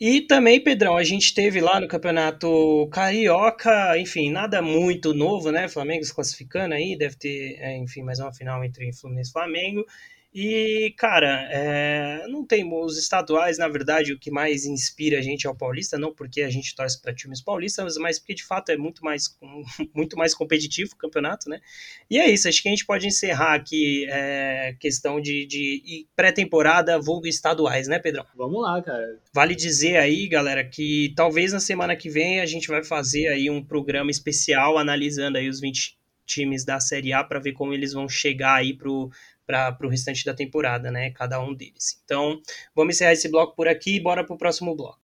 [0.06, 5.70] E também, Pedrão, a gente teve lá no Campeonato Carioca, enfim, nada muito novo, né?
[5.70, 9.86] Flamengo se classificando aí, deve ter, é, enfim, mais uma final entre Fluminense e Flamengo.
[10.34, 15.46] E, cara, é, não tem os estaduais, na verdade, o que mais inspira a gente
[15.46, 18.70] é o paulista, não porque a gente torce para times paulistas, mas porque de fato
[18.70, 19.38] é muito mais,
[19.94, 21.62] muito mais competitivo o campeonato, né?
[22.10, 27.00] E é isso, acho que a gente pode encerrar aqui é, questão de, de pré-temporada,
[27.00, 28.26] vulgo estaduais, né, Pedrão?
[28.36, 29.20] Vamos lá, cara.
[29.32, 33.52] Vale dizer aí, galera, que talvez na semana que vem a gente vai fazer aí
[33.52, 37.94] um programa especial analisando aí os 20 times da Série A para ver como eles
[37.94, 39.10] vão chegar aí pro
[39.46, 41.12] para o restante da temporada, né?
[41.12, 42.02] Cada um deles.
[42.04, 42.42] Então,
[42.76, 45.04] vamos encerrar esse bloco por aqui e bora para o próximo bloco.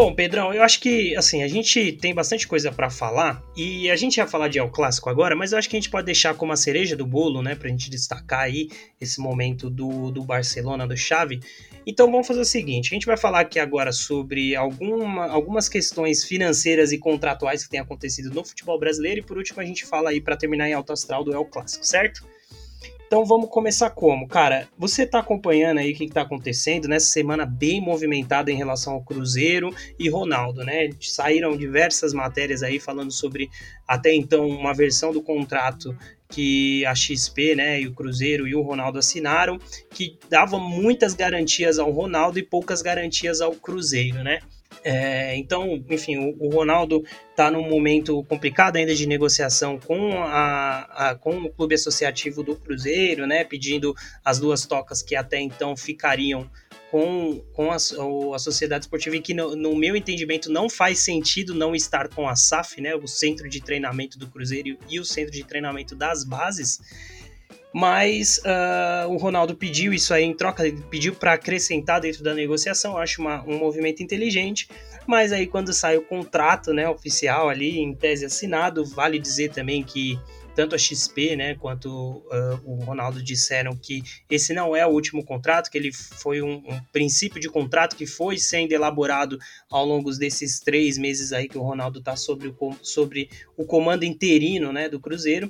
[0.00, 3.96] Bom, Pedrão, eu acho que assim, a gente tem bastante coisa para falar e a
[3.96, 6.34] gente ia falar de El Clássico agora, mas eu acho que a gente pode deixar
[6.34, 8.68] como a cereja do bolo, né, pra gente destacar aí
[9.00, 11.40] esse momento do, do Barcelona, do Xavi.
[11.84, 16.22] Então vamos fazer o seguinte, a gente vai falar aqui agora sobre alguma, algumas questões
[16.22, 20.10] financeiras e contratuais que têm acontecido no futebol brasileiro e por último a gente fala
[20.10, 22.24] aí para terminar em alto astral do El Clássico, certo?
[23.08, 24.28] Então vamos começar como?
[24.28, 28.92] Cara, você está acompanhando aí o que está acontecendo nessa semana bem movimentada em relação
[28.92, 30.90] ao Cruzeiro e Ronaldo, né?
[31.00, 33.48] Saíram diversas matérias aí falando sobre
[33.86, 35.96] até então uma versão do contrato
[36.30, 39.58] que a XP, né, e o Cruzeiro e o Ronaldo assinaram,
[39.90, 44.40] que dava muitas garantias ao Ronaldo e poucas garantias ao Cruzeiro, né?
[44.84, 51.10] É, então, enfim, o, o Ronaldo está num momento complicado ainda de negociação com, a,
[51.10, 55.76] a, com o clube associativo do Cruzeiro, né, pedindo as duas tocas que até então
[55.76, 56.48] ficariam
[56.90, 61.54] com, com a, a Sociedade Esportiva e que, no, no, meu entendimento, não faz sentido
[61.54, 65.32] não estar com a SAF, né, o Centro de Treinamento do Cruzeiro e o Centro
[65.32, 66.80] de Treinamento das Bases.
[67.72, 72.34] Mas uh, o Ronaldo pediu isso aí em troca, ele pediu para acrescentar dentro da
[72.34, 74.68] negociação, acho uma, um movimento inteligente.
[75.06, 79.82] Mas aí quando sai o contrato né, oficial ali, em tese assinado, vale dizer também
[79.82, 80.18] que
[80.58, 85.24] tanto a XP né, quanto uh, o Ronaldo disseram que esse não é o último
[85.24, 89.38] contrato, que ele foi um, um, princípio de contrato que foi sendo elaborado
[89.70, 94.02] ao longo desses três meses aí que o Ronaldo está sobre o, sobre o comando
[94.02, 95.48] interino né, do Cruzeiro.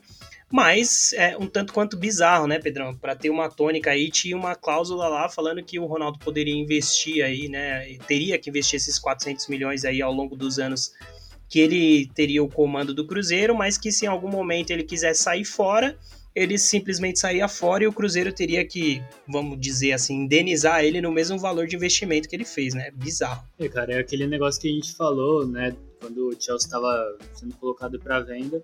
[0.50, 2.96] Mas é um tanto quanto bizarro, né, Pedrão?
[2.96, 7.22] Para ter uma tônica aí, tinha uma cláusula lá falando que o Ronaldo poderia investir
[7.22, 7.98] aí, né?
[8.06, 10.92] Teria que investir esses 400 milhões aí ao longo dos anos
[11.48, 15.14] que ele teria o comando do Cruzeiro, mas que se em algum momento ele quiser
[15.14, 15.98] sair fora,
[16.34, 21.10] ele simplesmente saía fora e o Cruzeiro teria que, vamos dizer assim, indenizar ele no
[21.10, 22.90] mesmo valor de investimento que ele fez, né?
[22.94, 23.42] Bizarro.
[23.58, 27.54] É, cara, é aquele negócio que a gente falou, né, quando o Chelsea estava sendo
[27.56, 28.62] colocado para venda,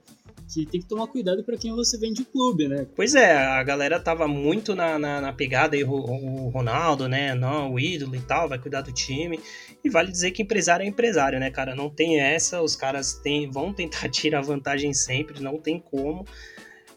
[0.49, 2.87] que tem que tomar cuidado para quem você vende o clube, né?
[2.95, 7.35] Pois é, a galera tava muito na, na, na pegada aí, o, o, Ronaldo, né?
[7.35, 9.41] Não, o ídolo e tal, vai cuidar do time.
[9.83, 11.75] E vale dizer que empresário é empresário, né, cara?
[11.75, 16.27] Não tem essa, os caras tem, vão tentar tirar vantagem sempre, não tem como.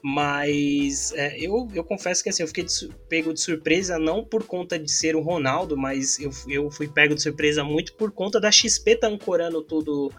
[0.01, 4.43] Mas é, eu, eu confesso que assim, eu fiquei de, pego de surpresa não por
[4.43, 8.39] conta de ser o Ronaldo, mas eu, eu fui pego de surpresa muito por conta
[8.39, 10.11] da XP tá ancorando tudo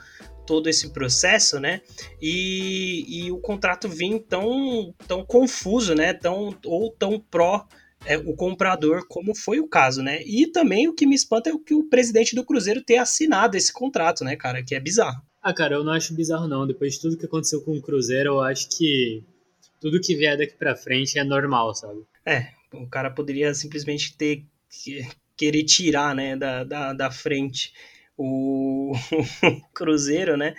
[0.46, 1.82] todo esse processo, né?
[2.22, 6.14] E, e o contrato vir tão, tão confuso, né?
[6.14, 7.66] Tão, ou tão pró
[8.06, 10.22] é, o comprador, como foi o caso, né?
[10.24, 13.56] E também o que me espanta é o que o presidente do Cruzeiro ter assinado
[13.56, 14.62] esse contrato, né, cara?
[14.62, 15.20] Que é bizarro.
[15.42, 16.66] Ah, cara, eu não acho bizarro, não.
[16.66, 19.22] Depois de tudo que aconteceu com o Cruzeiro, eu acho que
[19.80, 22.00] tudo que vier daqui pra frente é normal, sabe?
[22.24, 24.44] É, o cara poderia simplesmente ter
[25.36, 27.72] querer tirar, né, da, da, da frente
[28.16, 28.92] o
[29.72, 30.54] Cruzeiro, né?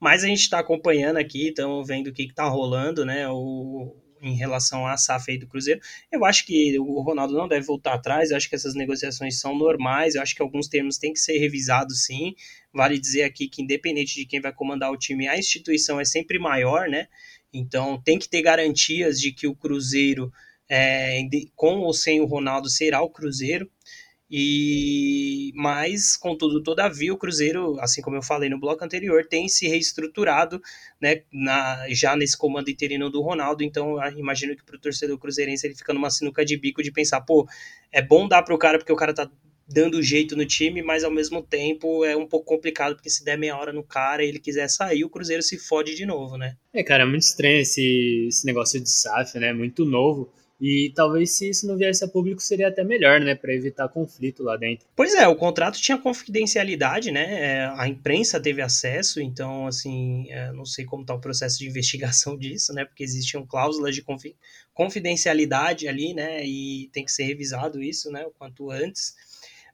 [0.00, 3.28] Mas a gente está acompanhando aqui, estamos vendo o que está rolando, né?
[3.28, 5.80] O, em relação à SAF aí do Cruzeiro.
[6.10, 9.56] Eu acho que o Ronaldo não deve voltar atrás, eu acho que essas negociações são
[9.56, 12.34] normais, eu acho que alguns termos têm que ser revisados sim.
[12.72, 16.38] Vale dizer aqui que, independente de quem vai comandar o time, a instituição é sempre
[16.38, 17.06] maior, né?
[17.54, 20.32] Então tem que ter garantias de que o Cruzeiro,
[20.68, 21.20] é,
[21.54, 23.70] com ou sem o Ronaldo, será o Cruzeiro.
[24.30, 29.68] E mas, contudo, todavia, o Cruzeiro, assim como eu falei no bloco anterior, tem se
[29.68, 30.60] reestruturado,
[31.00, 33.62] né, na, já nesse comando interino do Ronaldo.
[33.62, 37.20] Então, imagino que para o torcedor cruzeirense ele fica numa sinuca de bico de pensar,
[37.20, 37.46] pô,
[37.92, 39.30] é bom dar para o cara porque o cara tá
[39.66, 43.38] dando jeito no time, mas ao mesmo tempo é um pouco complicado, porque se der
[43.38, 46.56] meia hora no cara e ele quiser sair, o Cruzeiro se fode de novo, né?
[46.72, 49.52] É, cara, é muito estranho esse, esse negócio de SAF, né?
[49.52, 50.32] Muito novo.
[50.60, 54.42] E talvez se isso não viesse a público seria até melhor, né, para evitar conflito
[54.42, 54.86] lá dentro.
[54.94, 57.42] Pois é, o contrato tinha confidencialidade, né?
[57.42, 61.66] É, a imprensa teve acesso, então assim, é, não sei como está o processo de
[61.68, 62.84] investigação disso, né?
[62.84, 64.04] Porque existiam cláusulas de
[64.72, 66.46] confidencialidade ali, né?
[66.46, 68.24] E tem que ser revisado isso, né?
[68.24, 69.14] O quanto antes.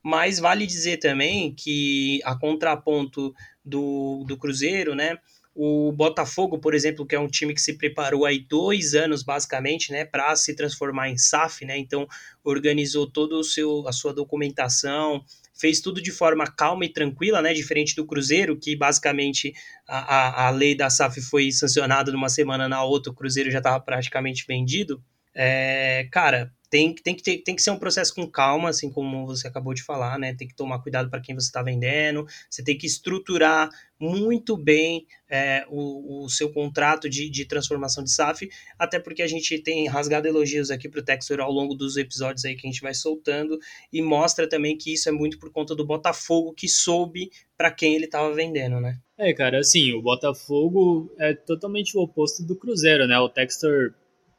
[0.02, 3.34] Mas vale dizer também que a contraponto
[3.64, 5.18] do, do Cruzeiro, né?
[5.54, 9.90] O Botafogo, por exemplo, que é um time que se preparou aí dois anos, basicamente,
[9.90, 11.76] né, para se transformar em SAF, né?
[11.76, 12.06] Então,
[12.42, 17.52] organizou todo o seu a sua documentação, fez tudo de forma calma e tranquila, né?
[17.52, 19.52] Diferente do Cruzeiro, que basicamente
[19.86, 23.58] a, a, a lei da SAF foi sancionada numa semana na outra, o Cruzeiro já
[23.58, 25.02] estava praticamente vendido.
[25.34, 29.26] É, cara, tem, tem, que ter, tem que ser um processo com calma, assim como
[29.26, 30.33] você acabou de falar, né?
[30.35, 35.04] Tem que tomar cuidado para quem você está vendendo, você tem que estruturar muito bem
[35.28, 39.88] é, o, o, seu contrato de, de transformação de SAF, até porque a gente tem
[39.88, 42.94] rasgado elogios aqui para o Textor ao longo dos episódios aí que a gente vai
[42.94, 43.59] soltando,
[43.92, 47.96] e mostra também que isso é muito por conta do Botafogo, que soube para quem
[47.96, 48.96] ele estava vendendo, né?
[49.18, 53.18] É, cara, assim, o Botafogo é totalmente o oposto do Cruzeiro, né?
[53.18, 53.92] O Textor,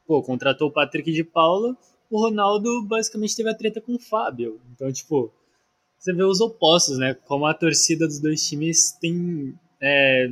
[0.06, 1.76] pô, contratou o Patrick de Paula
[2.12, 4.60] o Ronaldo basicamente teve a treta com o Fábio.
[4.74, 5.32] Então, tipo,
[5.98, 7.14] você vê os opostos, né?
[7.14, 10.28] Como a torcida dos dois times tem é,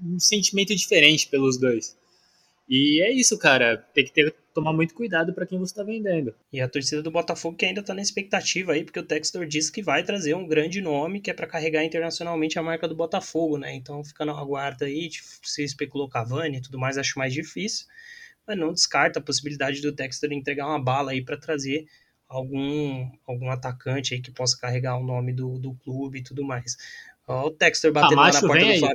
[0.00, 1.96] um sentimento diferente pelos dois.
[2.68, 3.76] E é isso, cara.
[3.92, 6.32] Tem que ter, tomar muito cuidado para quem você está vendendo.
[6.52, 9.72] E a torcida do Botafogo que ainda está na expectativa aí, porque o Textor disse
[9.72, 13.58] que vai trazer um grande nome que é para carregar internacionalmente a marca do Botafogo,
[13.58, 13.74] né?
[13.74, 15.10] Então fica na guarda aí,
[15.42, 17.86] se especulou Cavani e tudo mais, acho mais difícil
[18.46, 21.86] mas não descarta a possibilidade do Textor entregar uma bala aí para trazer
[22.28, 26.76] algum, algum atacante aí que possa carregar o nome do, do clube e tudo mais.
[27.26, 28.88] Ó, o Textor batendo lá na porta do Flamengo.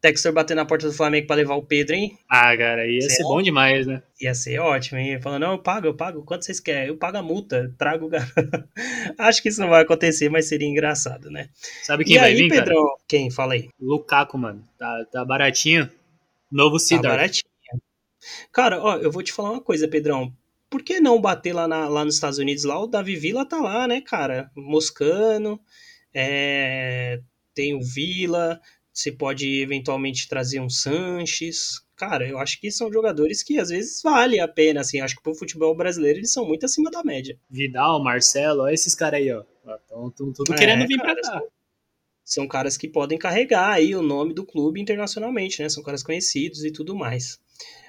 [0.00, 2.16] Textor batendo na porta do Flamengo para levar o Pedro, hein?
[2.28, 4.00] Ah, cara, ia ser, ser bom demais, né?
[4.20, 5.20] Ia ser ótimo, hein?
[5.20, 6.22] Falando, não, eu pago, eu pago.
[6.22, 6.86] Quanto vocês querem?
[6.86, 8.32] Eu pago a multa, trago o garoto.
[9.18, 11.48] Acho que isso não vai acontecer, mas seria engraçado, né?
[11.82, 12.74] Sabe quem e vai aí, vir, Pedro?
[12.74, 12.96] Cara?
[13.08, 13.28] Quem?
[13.28, 13.68] Fala aí.
[13.80, 14.62] Lukaku, mano.
[14.78, 15.90] Tá, tá baratinho.
[16.50, 17.02] Novo Cidar.
[17.02, 17.44] Tá baratinho.
[18.52, 20.32] Cara, ó, eu vou te falar uma coisa, Pedrão.
[20.70, 22.64] Por que não bater lá, na, lá nos Estados Unidos?
[22.64, 24.50] Lá o Davi Villa tá lá, né, cara?
[24.54, 25.60] Moscano,
[26.12, 27.20] é,
[27.54, 28.60] tem o Villa,
[28.92, 31.80] você pode eventualmente trazer um Sanches.
[31.96, 35.00] Cara, eu acho que são jogadores que às vezes vale a pena, assim.
[35.00, 37.38] Acho que pro futebol brasileiro eles são muito acima da média.
[37.48, 39.44] Vidal, Marcelo, olha esses caras aí, ó.
[39.76, 41.38] Estão tudo querendo é, vir cara, pra cá.
[41.38, 41.48] São,
[42.24, 45.68] são caras que podem carregar aí o nome do clube internacionalmente, né?
[45.68, 47.38] São caras conhecidos e tudo mais.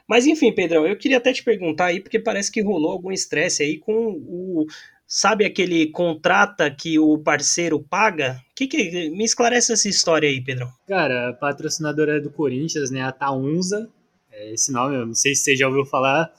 [0.09, 3.61] Mas enfim, Pedrão, eu queria até te perguntar aí, porque parece que rolou algum estresse
[3.61, 4.65] aí com o.
[5.05, 8.39] Sabe aquele contrata que o parceiro paga?
[8.55, 10.67] Que que me esclarece essa história aí, Pedrão?
[10.87, 13.01] Cara, a patrocinadora é do Corinthians, né?
[13.03, 13.87] A Taunza,
[14.31, 16.31] é esse nome, eu não sei se você já ouviu falar.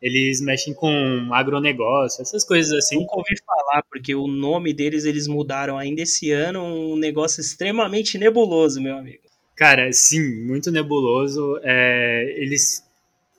[0.00, 2.96] Eles mexem com agronegócio, essas coisas assim.
[2.96, 8.18] Nunca ouvi falar, porque o nome deles eles mudaram ainda esse ano, um negócio extremamente
[8.18, 9.22] nebuloso, meu amigo.
[9.54, 11.60] Cara, sim, muito nebuloso.
[11.62, 12.82] É, eles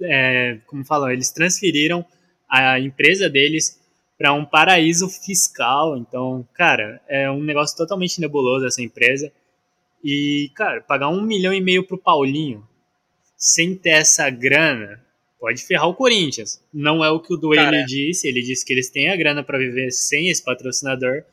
[0.02, 2.06] é, como falam, eles transferiram
[2.50, 3.80] a empresa deles
[4.18, 5.98] para um paraíso fiscal.
[5.98, 9.32] Então, cara, é um negócio totalmente nebuloso essa empresa.
[10.04, 12.68] E, cara, pagar um milhão e meio pro Paulinho
[13.38, 15.04] sem ter essa grana
[15.40, 16.64] pode ferrar o Corinthians.
[16.74, 19.58] Não é o que o Duane disse, ele disse que eles têm a grana para
[19.58, 21.24] viver sem esse patrocinador.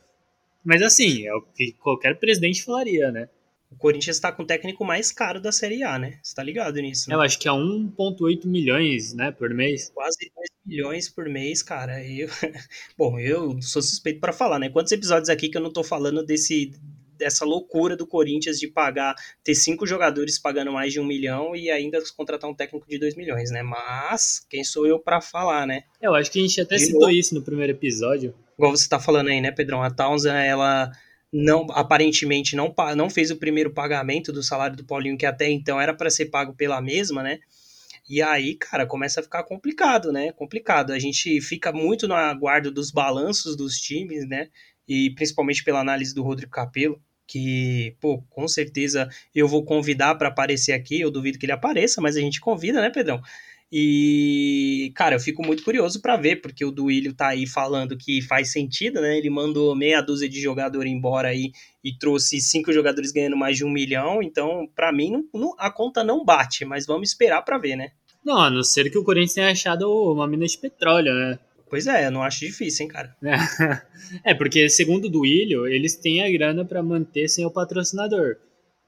[0.65, 3.29] Mas assim, é o que qualquer presidente falaria, né?
[3.71, 6.19] O Corinthians está com o técnico mais caro da Série A, né?
[6.23, 7.09] Você tá ligado nisso?
[7.09, 7.15] Né?
[7.15, 9.91] Eu acho que é 1,8 milhões, né, por mês.
[9.95, 12.05] Quase 2 milhões por mês, cara.
[12.05, 12.29] Eu...
[12.99, 14.69] Bom, eu sou suspeito para falar, né?
[14.69, 16.73] Quantos episódios aqui que eu não tô falando desse
[17.21, 21.71] dessa loucura do Corinthians de pagar, ter cinco jogadores pagando mais de um milhão e
[21.71, 23.63] ainda contratar um técnico de dois milhões, né?
[23.63, 25.83] Mas quem sou eu para falar, né?
[26.01, 27.13] Eu acho que a gente até de citou novo.
[27.13, 28.35] isso no primeiro episódio.
[28.57, 29.83] Igual você tá falando aí, né, Pedrão?
[29.83, 30.91] A Townsend, ela
[31.33, 35.81] não aparentemente não, não fez o primeiro pagamento do salário do Paulinho, que até então
[35.81, 37.39] era para ser pago pela mesma, né?
[38.09, 40.33] E aí, cara, começa a ficar complicado, né?
[40.33, 40.93] Complicado.
[40.93, 44.49] A gente fica muito no aguardo dos balanços dos times, né?
[44.89, 50.29] E principalmente pela análise do Rodrigo Capello, que, pô, com certeza eu vou convidar para
[50.29, 51.01] aparecer aqui.
[51.01, 53.23] Eu duvido que ele apareça, mas a gente convida, né, Pedrão?
[53.73, 58.21] E, cara, eu fico muito curioso para ver, porque o Duílio tá aí falando que
[58.23, 59.17] faz sentido, né?
[59.17, 61.53] Ele mandou meia dúzia de jogador embora aí
[61.85, 64.21] e trouxe cinco jogadores ganhando mais de um milhão.
[64.23, 67.91] Então, para mim, não, não, a conta não bate, mas vamos esperar para ver, né?
[68.25, 71.39] Não, a não ser que o Corinthians tenha achado uma mina de petróleo, né?
[71.71, 73.17] Pois é, eu não acho difícil, hein, cara.
[74.25, 78.37] É, porque segundo o Duílio, eles têm a grana para manter sem o patrocinador.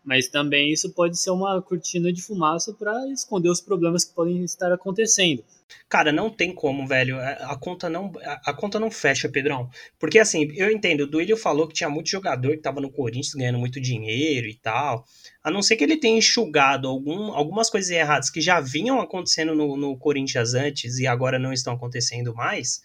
[0.05, 4.43] Mas também isso pode ser uma cortina de fumaça para esconder os problemas que podem
[4.43, 5.45] estar acontecendo.
[5.89, 7.19] Cara, não tem como, velho.
[7.21, 9.71] A, conta não a, conta não fecha, Pedrão.
[9.99, 13.35] Porque assim, eu entendo, o Duílio falou que tinha muito jogador que tava no Corinthians
[13.35, 15.05] ganhando muito dinheiro e tal.
[15.43, 19.55] A não ser que ele tenha enxugado algum, algumas coisas erradas que já vinham acontecendo
[19.55, 22.81] no, no Corinthians antes e agora não estão acontecendo mais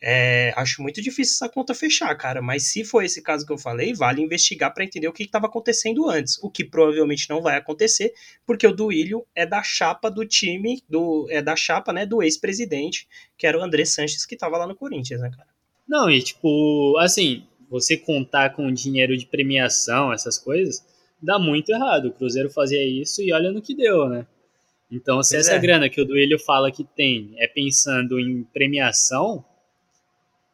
[0.00, 2.40] é, acho muito difícil essa conta fechar, cara.
[2.40, 5.46] Mas se for esse caso que eu falei, vale investigar para entender o que estava
[5.46, 6.38] acontecendo antes.
[6.42, 8.12] O que provavelmente não vai acontecer,
[8.46, 13.08] porque o Duílio é da chapa do time, do é da chapa, né, do ex-presidente,
[13.36, 15.48] que era o André Sanches, que estava lá no Corinthians, né, cara?
[15.88, 20.84] Não, e tipo, assim, você contar com dinheiro de premiação, essas coisas,
[21.20, 22.06] dá muito errado.
[22.06, 24.26] O Cruzeiro fazia isso e olha no que deu, né?
[24.90, 25.58] Então, se pois essa é.
[25.58, 29.44] grana que o Duílio fala que tem é pensando em premiação,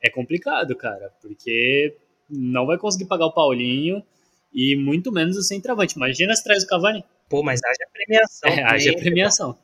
[0.05, 1.97] é complicado, cara, porque
[2.29, 4.05] não vai conseguir pagar o Paulinho
[4.53, 5.97] e muito menos o centroavante.
[5.97, 7.03] Imagina se traz o Cavani.
[7.29, 8.51] Pô, mas haja premiação.
[8.51, 9.59] É, haja premiação.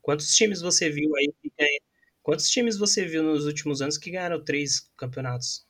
[0.00, 1.80] Quantos times você viu aí que ganham?
[2.22, 5.66] Quantos times você viu nos últimos anos que ganharam três campeonatos?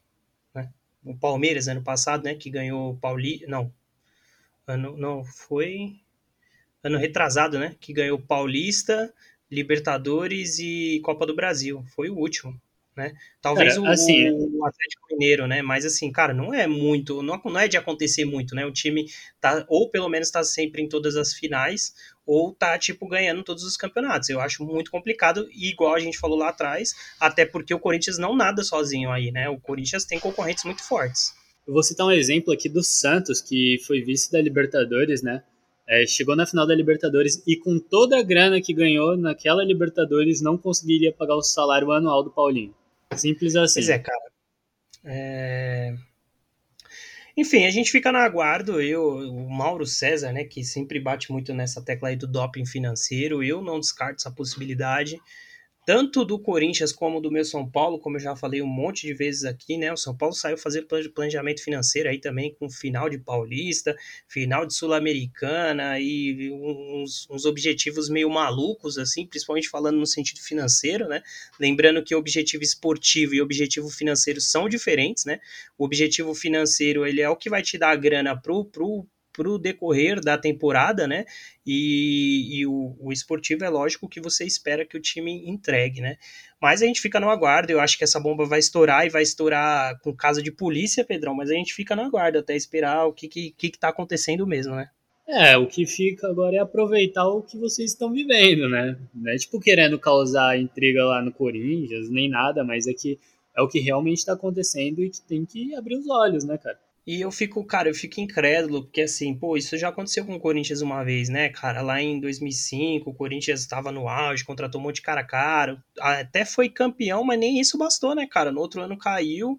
[0.54, 0.70] Né?
[1.02, 2.34] O Palmeiras, ano passado, né?
[2.34, 3.44] Que ganhou o Pauli...
[3.48, 3.72] Não.
[4.66, 5.96] Ano, não, foi...
[6.84, 7.74] Ano retrasado, né?
[7.80, 9.12] Que ganhou Paulista,
[9.50, 11.82] Libertadores e Copa do Brasil.
[11.94, 12.60] Foi o último
[12.98, 13.14] né?
[13.40, 15.62] Talvez cara, o, assim, o, Atlético Mineiro, né?
[15.62, 18.66] Mas assim, cara, não é muito, não, não é de acontecer muito, né?
[18.66, 19.06] O time
[19.40, 21.94] tá, ou pelo menos tá sempre em todas as finais,
[22.26, 24.28] ou tá, tipo, ganhando todos os campeonatos.
[24.28, 28.18] Eu acho muito complicado, e igual a gente falou lá atrás, até porque o Corinthians
[28.18, 29.48] não nada sozinho aí, né?
[29.48, 31.32] O Corinthians tem concorrentes muito fortes.
[31.66, 35.42] Eu vou citar um exemplo aqui do Santos, que foi vice da Libertadores, né?
[35.90, 40.42] É, chegou na final da Libertadores e com toda a grana que ganhou naquela Libertadores
[40.42, 42.74] não conseguiria pagar o salário anual do Paulinho.
[43.16, 43.80] Simples assim.
[43.80, 44.32] Pois é, cara.
[45.04, 45.94] É...
[47.36, 48.80] Enfim, a gente fica no aguardo.
[48.80, 53.42] Eu, o Mauro César, né, que sempre bate muito nessa tecla aí do doping financeiro,
[53.42, 55.20] eu não descarto essa possibilidade
[55.88, 59.14] tanto do Corinthians como do meu São Paulo, como eu já falei um monte de
[59.14, 59.90] vezes aqui, né?
[59.90, 63.96] O São Paulo saiu fazer planejamento financeiro aí também com final de Paulista,
[64.28, 71.08] final de Sul-Americana e uns, uns, objetivos meio malucos, assim, principalmente falando no sentido financeiro,
[71.08, 71.22] né?
[71.58, 75.40] Lembrando que objetivo esportivo e objetivo financeiro são diferentes, né?
[75.78, 79.06] O objetivo financeiro ele é o que vai te dar a grana pro, pro
[79.38, 81.24] para o decorrer da temporada, né?
[81.64, 86.16] E, e o, o, esportivo é lógico que você espera que o time entregue, né?
[86.60, 87.70] Mas a gente fica no aguardo.
[87.70, 91.34] Eu acho que essa bomba vai estourar e vai estourar com caso de polícia, Pedrão.
[91.34, 94.44] Mas a gente fica no aguardo até esperar o que que, que, que tá acontecendo
[94.44, 94.88] mesmo, né?
[95.28, 98.98] É, o que fica agora é aproveitar o que vocês estão vivendo, né?
[99.14, 103.18] Não é tipo querendo causar intriga lá no Corinthians, nem nada, mas é que
[103.54, 106.78] é o que realmente está acontecendo e que tem que abrir os olhos, né, cara?
[107.08, 110.38] E eu fico, cara, eu fico incrédulo, porque assim, pô, isso já aconteceu com o
[110.38, 111.80] Corinthians uma vez, né, cara?
[111.80, 116.44] Lá em 2005, o Corinthians estava no auge, contratou um monte de cara caro, até
[116.44, 118.52] foi campeão, mas nem isso bastou, né, cara?
[118.52, 119.58] No outro ano caiu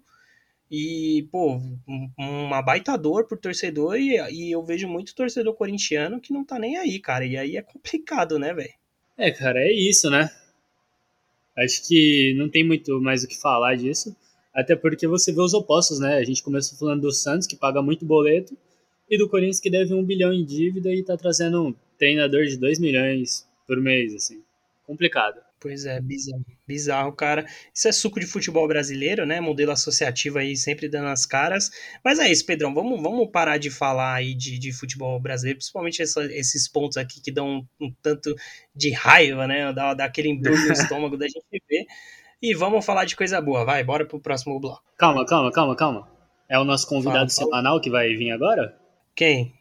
[0.70, 1.60] e, pô,
[2.16, 6.56] uma baita dor pro torcedor e, e eu vejo muito torcedor corintiano que não tá
[6.56, 7.26] nem aí, cara.
[7.26, 8.74] E aí é complicado, né, velho?
[9.18, 10.30] É, cara, é isso, né?
[11.58, 14.16] Acho que não tem muito mais o que falar disso.
[14.54, 16.18] Até porque você vê os opostos, né?
[16.18, 18.56] A gente começou falando do Santos, que paga muito boleto,
[19.08, 22.56] e do Corinthians, que deve um bilhão em dívida e tá trazendo um treinador de
[22.56, 24.42] 2 milhões por mês, assim.
[24.86, 25.40] Complicado.
[25.60, 27.44] Pois é, bizarro, bizarro, cara.
[27.74, 29.40] Isso é suco de futebol brasileiro, né?
[29.40, 31.70] Modelo associativo aí sempre dando as caras.
[32.02, 32.72] Mas é isso, Pedrão.
[32.72, 37.20] Vamos, vamos parar de falar aí de, de futebol brasileiro, principalmente essa, esses pontos aqui
[37.20, 38.34] que dão um, um tanto
[38.74, 39.70] de raiva, né?
[39.74, 41.84] Dá, dá aquele embrulho no estômago da gente ver.
[42.42, 44.82] E vamos falar de coisa boa, vai, bora pro próximo bloco.
[44.96, 46.08] Calma, calma, calma, calma.
[46.48, 47.82] É o nosso convidado fala, semanal fala.
[47.82, 48.76] que vai vir agora?
[49.14, 49.54] Quem?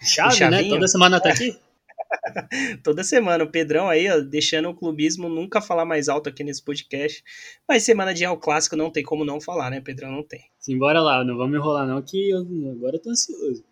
[0.00, 0.64] Chave, né?
[0.68, 1.56] Toda semana tá aqui?
[2.82, 6.62] Toda semana, o Pedrão aí, ó, deixando o clubismo nunca falar mais alto aqui nesse
[6.64, 7.22] podcast.
[7.68, 10.10] Mas semana de El Clássico não tem como não falar, né, Pedrão?
[10.10, 10.44] Não tem.
[10.58, 12.40] Sim, bora lá, não vamos enrolar não, que eu,
[12.72, 13.64] agora eu tô ansioso.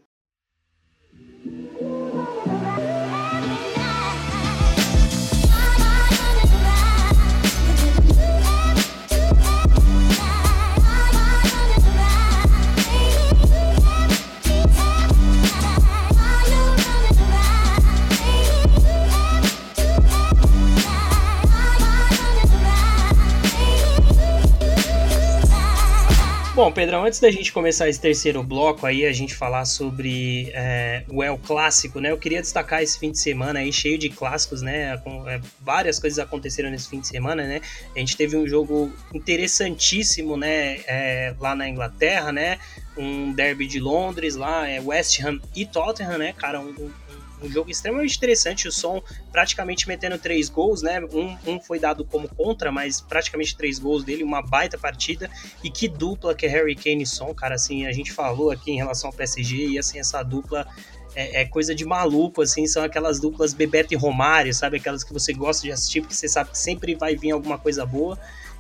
[26.57, 31.05] Bom, Pedrão, antes da gente começar esse terceiro bloco aí, a gente falar sobre é,
[31.07, 32.11] o El Clássico, né?
[32.11, 34.97] Eu queria destacar esse fim de semana aí, cheio de clássicos, né?
[35.05, 37.61] Com, é, várias coisas aconteceram nesse fim de semana, né?
[37.95, 40.79] A gente teve um jogo interessantíssimo, né?
[40.87, 42.59] É, lá na Inglaterra, né?
[42.97, 46.33] Um derby de Londres lá, é West Ham e Tottenham, né?
[46.33, 47.06] Cara, um, um
[47.51, 48.68] jogo extremamente interessante.
[48.68, 51.01] O som praticamente metendo três gols, né?
[51.12, 55.30] Um, um foi dado como contra, mas praticamente três gols dele, uma baita partida.
[55.62, 57.55] E que dupla que é Harry Kane e Son, cara.
[57.55, 60.66] Assim, a gente falou aqui em relação ao PSG e assim, essa dupla
[61.14, 64.76] é, é, coisa de maluco, assim, são aquelas duplas Bebeto e Romário, sabe?
[64.76, 67.86] Aquelas que você gosta de assistir, porque você sabe que sempre vai vir alguma coisa
[67.86, 68.18] boa.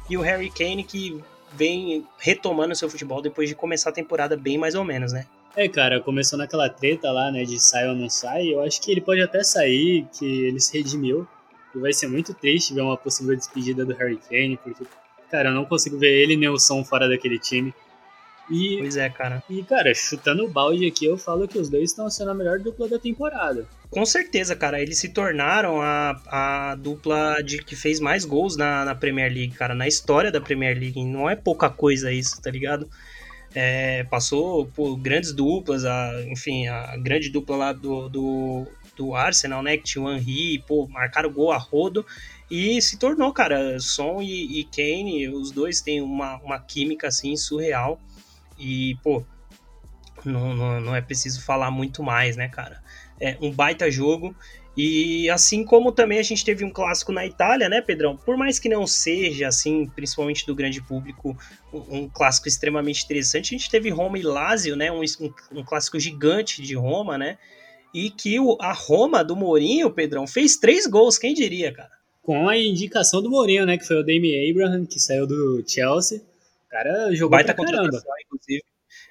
[0.08, 1.22] E o Harry Kane que
[1.52, 5.26] vem retomando seu futebol depois de começar a temporada bem mais ou menos, né?
[5.56, 8.52] É, cara, começou naquela treta lá, né, de sai ou não sai.
[8.52, 11.26] Eu acho que ele pode até sair, que ele se redimiu.
[11.74, 14.84] E vai ser muito triste ver uma possível despedida do Harry Kane, porque,
[15.30, 17.74] cara, eu não consigo ver ele nem o som fora daquele time.
[18.50, 19.42] E, pois é, cara.
[19.48, 22.58] E, cara, chutando o balde aqui, eu falo que os dois estão sendo a melhor
[22.58, 23.66] dupla da temporada.
[23.90, 24.80] Com certeza, cara.
[24.80, 29.54] Eles se tornaram a, a dupla de que fez mais gols na, na Premier League,
[29.54, 29.74] cara.
[29.74, 31.02] Na história da Premier League.
[31.04, 32.88] Não é pouca coisa isso, tá ligado?
[33.58, 39.62] É, passou por grandes duplas, a, enfim, a grande dupla lá do, do, do Arsenal,
[39.62, 39.78] né?
[39.78, 42.04] Que tinha o Henry, pô, marcaram gol a rodo.
[42.50, 47.34] E se tornou, cara, Son e, e Kane, os dois têm uma, uma química assim
[47.34, 47.98] surreal.
[48.58, 49.24] E, pô,
[50.22, 52.82] não, não, não é preciso falar muito mais, né, cara?
[53.18, 54.36] É um baita jogo.
[54.76, 58.14] E assim como também a gente teve um clássico na Itália, né, Pedrão?
[58.14, 61.36] Por mais que não seja, assim, principalmente do grande público,
[61.72, 64.92] um, clássico extremamente interessante, a gente teve Roma e Lazio, né?
[64.92, 65.00] Um,
[65.52, 67.38] um, clássico gigante de Roma, né?
[67.94, 71.92] E que o, a Roma do Mourinho, Pedrão, fez três gols, quem diria, cara?
[72.22, 73.78] Com a indicação do Mourinho, né?
[73.78, 76.18] Que foi o Demi Abraham, que saiu do Chelsea.
[76.66, 78.02] O cara jogou Baita pra caramba.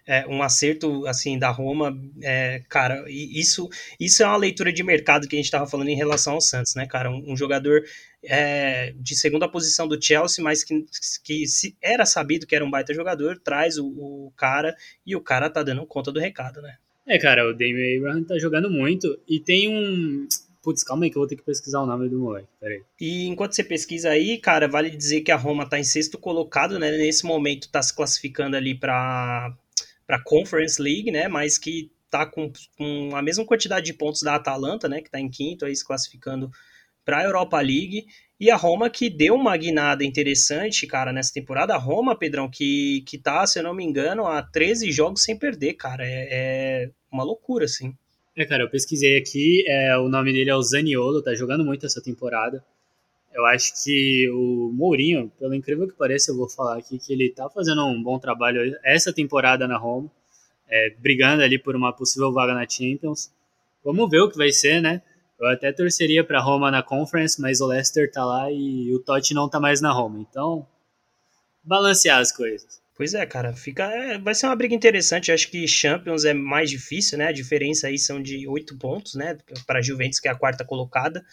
[0.08, 3.68] É, um acerto assim da Roma, é, cara, isso
[4.00, 6.76] isso é uma leitura de mercado que a gente estava falando em relação ao Santos,
[6.76, 7.10] né, cara?
[7.10, 7.84] Um, um jogador
[8.24, 10.86] é, de segunda posição do Chelsea, mas que,
[11.24, 14.76] que se era sabido que era um baita jogador, traz o, o cara
[15.06, 16.76] e o cara tá dando conta do recado, né?
[17.08, 20.28] É, cara, o Damian Abraham tá jogando muito e tem um
[20.66, 22.48] Putz, calma aí que eu vou ter que pesquisar o nome do moleque.
[22.60, 22.82] Peraí.
[23.00, 26.80] E enquanto você pesquisa aí, cara, vale dizer que a Roma tá em sexto colocado,
[26.80, 26.90] né?
[26.98, 29.56] Nesse momento tá se classificando ali para
[30.06, 31.28] para Conference League, né?
[31.28, 35.02] Mas que tá com, com a mesma quantidade de pontos da Atalanta, né?
[35.02, 36.50] Que tá em quinto aí se classificando
[37.04, 38.06] para a Europa League.
[38.40, 41.74] E a Roma que deu uma guinada interessante, cara, nessa temporada.
[41.74, 45.38] A Roma, Pedrão, que, que tá, se eu não me engano, a 13 jogos sem
[45.38, 46.06] perder, cara.
[46.06, 47.96] É, é uma loucura, assim.
[48.36, 51.86] É, cara, eu pesquisei aqui, é, o nome dele é o Zaniolo, tá jogando muito
[51.86, 52.62] essa temporada.
[53.36, 57.30] Eu acho que o Mourinho, pelo incrível que pareça, eu vou falar aqui que ele
[57.30, 60.10] tá fazendo um bom trabalho essa temporada na Roma,
[60.70, 63.30] é, brigando ali por uma possível vaga na Champions.
[63.84, 65.02] Vamos ver o que vai ser, né?
[65.38, 69.34] Eu até torceria para Roma na Conference, mas o Leicester tá lá e o Totti
[69.34, 70.18] não tá mais na Roma.
[70.22, 70.66] Então,
[71.62, 72.82] balancear as coisas.
[72.96, 75.32] Pois é, cara, fica, é, vai ser uma briga interessante.
[75.32, 77.28] acho que Champions é mais difícil, né?
[77.28, 79.38] A diferença aí são de oito pontos, né?
[79.68, 81.26] Para a Juventus, que é a quarta colocada.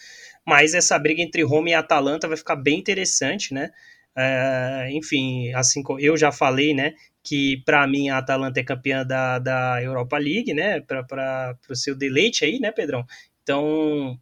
[0.45, 3.71] Mas essa briga entre Roma e Atalanta vai ficar bem interessante, né?
[4.15, 6.93] É, enfim, assim como eu já falei, né?
[7.23, 10.81] Que para mim a Atalanta é campeã da, da Europa League, né?
[10.81, 13.05] Para o seu deleite aí, né, Pedrão?
[13.41, 14.19] Então,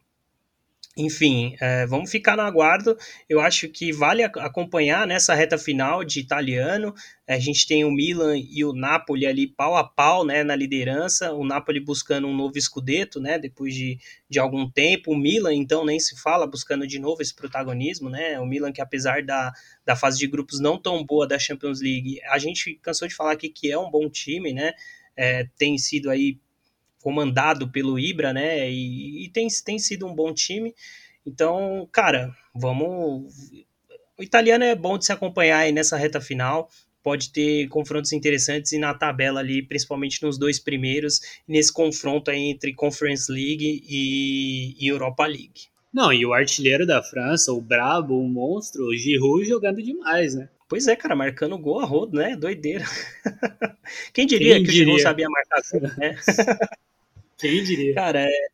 [0.98, 2.98] enfim, é, vamos ficar no aguardo.
[3.30, 6.94] Eu acho que vale acompanhar nessa reta final de italiano.
[7.26, 11.32] A gente tem o Milan e o Napoli ali pau a pau né, na liderança.
[11.32, 13.40] O Napoli buscando um novo escudeto, né?
[13.40, 13.98] Depois de,
[14.30, 15.14] de algum tempo.
[15.14, 18.38] O Milan, então, nem se fala, buscando de novo esse protagonismo, né?
[18.42, 19.54] O Milan, que apesar da,
[19.86, 23.32] da fase de grupos não tão boa da Champions League, a gente cansou de falar
[23.32, 24.74] aqui que é um bom time, né?
[25.16, 26.38] É, tem sido aí
[27.02, 28.70] comandado pelo Ibra, né?
[28.70, 30.74] E, e, tem, tem sido um bom time.
[31.26, 33.34] Então, cara, vamos.
[34.18, 36.70] O italiano é bom de se acompanhar aí nessa reta final.
[37.04, 42.52] Pode ter confrontos interessantes e na tabela ali, principalmente nos dois primeiros, nesse confronto aí
[42.52, 45.72] entre Conference League e, e Europa League.
[45.92, 50.48] Não, e o artilheiro da França, o brabo, o monstro, o Giroud jogando demais, né?
[50.70, 52.36] Pois é, cara, marcando gol a rodo, né?
[52.36, 52.86] Doideira.
[54.14, 54.84] Quem diria Quem que diria?
[54.84, 56.16] o Giroud sabia marcar gol, né?
[57.42, 57.94] Quem diria?
[57.96, 58.52] Cara, é...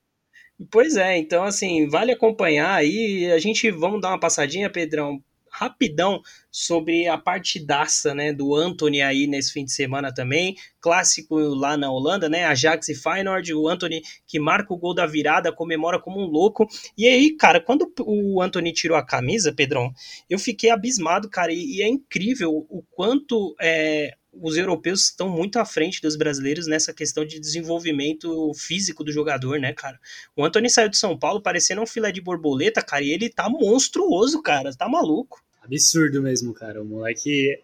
[0.72, 3.32] Pois é, então assim, vale acompanhar aí.
[3.32, 5.22] A gente vamos dar uma passadinha, Pedrão,
[5.52, 6.22] rapidão
[6.52, 10.56] sobre a partidaça, né, do Anthony aí nesse fim de semana também.
[10.80, 15.06] Clássico lá na Holanda, né, Ajax e Feyenoord, o Anthony que marca o gol da
[15.06, 16.68] virada, comemora como um louco.
[16.98, 19.92] E aí, cara, quando o Anthony tirou a camisa, Pedrão,
[20.30, 25.58] eu fiquei abismado, cara, e, e é incrível o quanto é, os europeus estão muito
[25.58, 30.00] à frente dos brasileiros nessa questão de desenvolvimento físico do jogador, né, cara?
[30.36, 33.50] O Antônio saiu de São Paulo parecendo um filé de borboleta, cara, e ele tá
[33.50, 35.42] monstruoso, cara, tá maluco.
[35.62, 36.82] Absurdo mesmo, cara.
[36.82, 37.60] O moleque.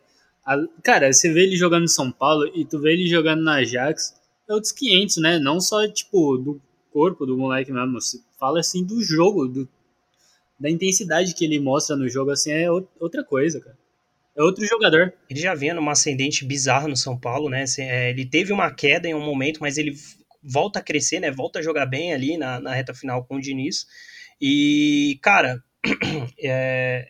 [0.84, 4.14] Cara, você vê ele jogando em São Paulo e tu vê ele jogando na Ajax,
[4.48, 5.40] é outros 500, né?
[5.40, 6.62] Não só, tipo, do
[6.92, 8.00] corpo do moleque mesmo.
[8.00, 9.70] Você fala assim do jogo, do,
[10.60, 12.70] da intensidade que ele mostra no jogo, assim, é
[13.00, 13.78] outra coisa, cara.
[14.36, 15.14] É outro jogador.
[15.30, 17.66] Ele já vinha numa ascendente bizarra no São Paulo, né?
[17.78, 19.94] É, ele teve uma queda em um momento, mas ele
[20.42, 21.32] volta a crescer, né?
[21.32, 23.86] Volta a jogar bem ali na, na reta final com o Diniz.
[24.42, 25.64] E, cara,
[26.44, 27.08] é,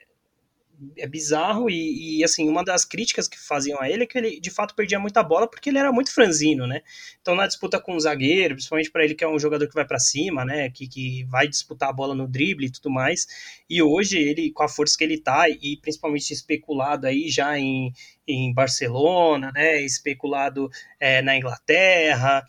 [0.98, 4.40] é bizarro e, e, assim, uma das críticas que faziam a ele é que ele
[4.40, 6.82] de fato perdia muita bola porque ele era muito franzino, né?
[7.22, 9.86] Então na disputa com o zagueiro, principalmente para ele que é um jogador que vai
[9.86, 13.28] para cima, né, que, que vai disputar a bola no drible e tudo mais.
[13.70, 17.92] E hoje ele com a força que ele tá e principalmente especulado aí já em,
[18.28, 20.70] em Barcelona, né, especulado
[21.00, 22.46] é, na Inglaterra,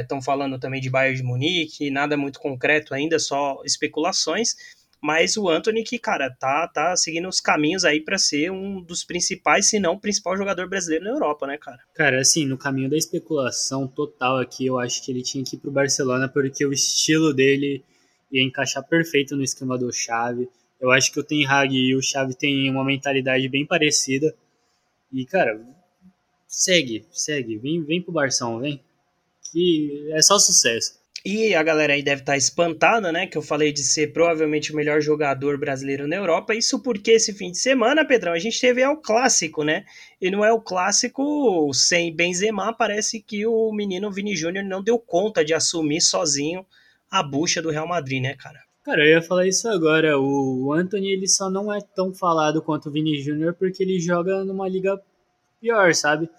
[0.00, 4.56] estão é, falando também de Bayern de Munique, nada muito concreto ainda, só especulações
[5.00, 9.02] mas o Anthony que, cara, tá, tá seguindo os caminhos aí para ser um dos
[9.02, 11.78] principais, se não o principal jogador brasileiro na Europa, né, cara?
[11.94, 15.58] Cara, assim, no caminho da especulação total aqui, eu acho que ele tinha que ir
[15.58, 17.82] pro Barcelona porque o estilo dele
[18.30, 20.48] ia encaixar perfeito no esquema do Xavi.
[20.78, 24.34] Eu acho que o Ten Hag e o Xavi têm uma mentalidade bem parecida.
[25.10, 25.60] E, cara,
[26.46, 28.80] segue, segue, vem, vem pro Barção, vem.
[29.50, 30.99] Que é só sucesso.
[31.24, 33.26] E a galera aí deve estar tá espantada, né?
[33.26, 36.54] Que eu falei de ser provavelmente o melhor jogador brasileiro na Europa.
[36.54, 39.84] Isso porque esse fim de semana, Pedrão, a gente teve o clássico, né?
[40.20, 42.72] E não é o clássico sem Benzema.
[42.72, 46.64] Parece que o menino Vini Júnior não deu conta de assumir sozinho
[47.10, 48.60] a bucha do Real Madrid, né, cara?
[48.82, 50.18] Cara, eu ia falar isso agora.
[50.18, 54.42] O Anthony ele só não é tão falado quanto o Vini Júnior porque ele joga
[54.42, 54.98] numa liga
[55.60, 56.30] pior, sabe?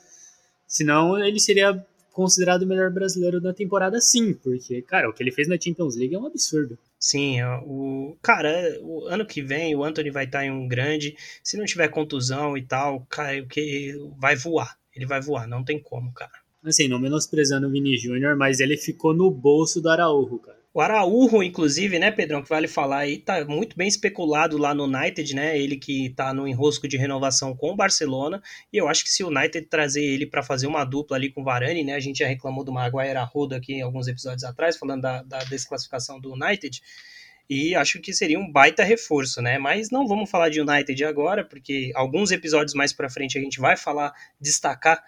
[0.66, 5.32] Senão ele seria considerado o melhor brasileiro da temporada, sim, porque, cara, o que ele
[5.32, 6.78] fez na Champions League é um absurdo.
[7.00, 11.58] Sim, o cara, o ano que vem o Anthony vai estar em um grande, se
[11.58, 14.78] não tiver contusão e tal, cara, que vai voar.
[14.96, 16.32] Ele vai voar, não tem como, cara.
[16.64, 20.61] Assim, não menosprezando o Vini Júnior, mas ele ficou no bolso do Araújo, cara.
[20.74, 24.86] O Araújo, inclusive, né, Pedrão, que vale falar aí, tá muito bem especulado lá no
[24.86, 25.60] United, né?
[25.60, 28.42] Ele que tá no enrosco de renovação com o Barcelona.
[28.72, 31.42] E eu acho que se o United trazer ele para fazer uma dupla ali com
[31.42, 31.94] o Varane, né?
[31.94, 35.40] A gente já reclamou do Maguire Arrodo aqui em alguns episódios atrás, falando da, da
[35.40, 36.82] desclassificação do United.
[37.50, 39.58] E acho que seria um baita reforço, né?
[39.58, 43.60] Mas não vamos falar de United agora, porque alguns episódios mais para frente a gente
[43.60, 45.04] vai falar, destacar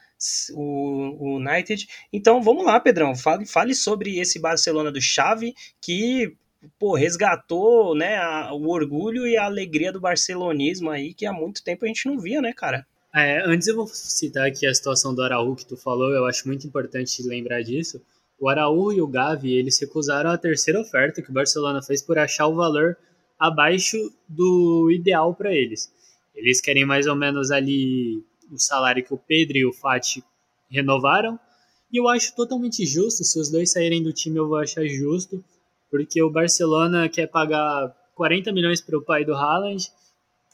[0.54, 1.88] o, United.
[2.12, 6.36] Então vamos lá, Pedrão, fale, fale sobre esse Barcelona do Xavi que
[6.80, 11.64] pô, resgatou né, a, o orgulho e a alegria do barcelonismo aí que há muito
[11.64, 12.86] tempo a gente não via, né, cara?
[13.14, 16.48] É, antes eu vou citar aqui a situação do Araújo que tu falou, eu acho
[16.48, 18.02] muito importante lembrar disso.
[18.44, 22.20] O Araújo e o Gavi, eles recusaram a terceira oferta que o Barcelona fez por
[22.20, 22.98] achar o valor
[23.40, 23.96] abaixo
[24.28, 25.90] do ideal para eles.
[26.36, 28.22] Eles querem mais ou menos ali
[28.52, 30.22] o salário que o Pedro e o Fati
[30.70, 31.40] renovaram.
[31.90, 33.24] E eu acho totalmente justo.
[33.24, 35.42] Se os dois saírem do time, eu vou achar justo.
[35.90, 39.90] Porque o Barcelona quer pagar 40 milhões para o pai do Haaland.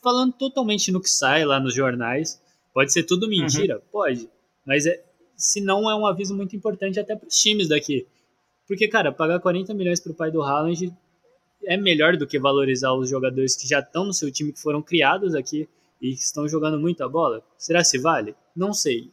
[0.03, 2.39] Falando totalmente no que sai lá nos jornais.
[2.71, 3.77] Pode ser tudo mentira?
[3.77, 3.81] Uhum.
[3.91, 4.29] Pode.
[4.63, 5.03] Mas é,
[5.39, 8.05] se não é um aviso muito importante até para os times daqui.
[8.67, 10.93] Porque, cara, pagar 40 milhões para o pai do Haaland
[11.65, 14.81] é melhor do que valorizar os jogadores que já estão no seu time, que foram
[14.81, 15.67] criados aqui
[16.01, 17.41] e estão jogando muita bola?
[17.57, 18.35] Será se vale?
[18.55, 19.11] Não sei.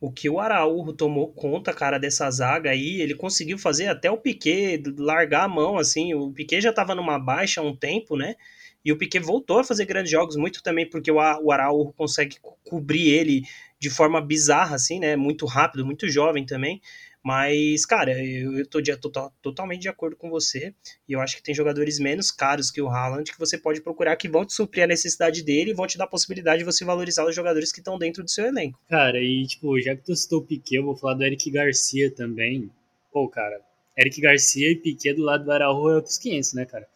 [0.00, 4.16] O, que o Araújo tomou conta, cara, dessa zaga aí, ele conseguiu fazer até o
[4.16, 6.14] Piquet largar a mão, assim.
[6.14, 8.36] O Piquet já estava numa baixa há um tempo, né?
[8.84, 13.10] E o Piquet voltou a fazer grandes jogos, muito também porque o Araújo consegue cobrir
[13.10, 13.42] ele
[13.78, 15.16] de forma bizarra, assim, né?
[15.16, 16.80] Muito rápido, muito jovem também.
[17.22, 20.72] Mas, cara, eu, eu tô, de, tô, tô, totalmente de acordo com você.
[21.08, 24.16] E eu acho que tem jogadores menos caros que o Haaland que você pode procurar
[24.16, 26.84] que vão te suprir a necessidade dele e vão te dar a possibilidade de você
[26.84, 28.80] valorizar os jogadores que estão dentro do seu elenco.
[28.88, 32.10] Cara, e tipo, já que tu citou o Piquet, eu vou falar do Eric Garcia
[32.10, 32.70] também.
[33.12, 33.60] Pô, cara,
[33.98, 36.88] Eric Garcia e Piquet do lado do Araújo é outros 500, né, cara?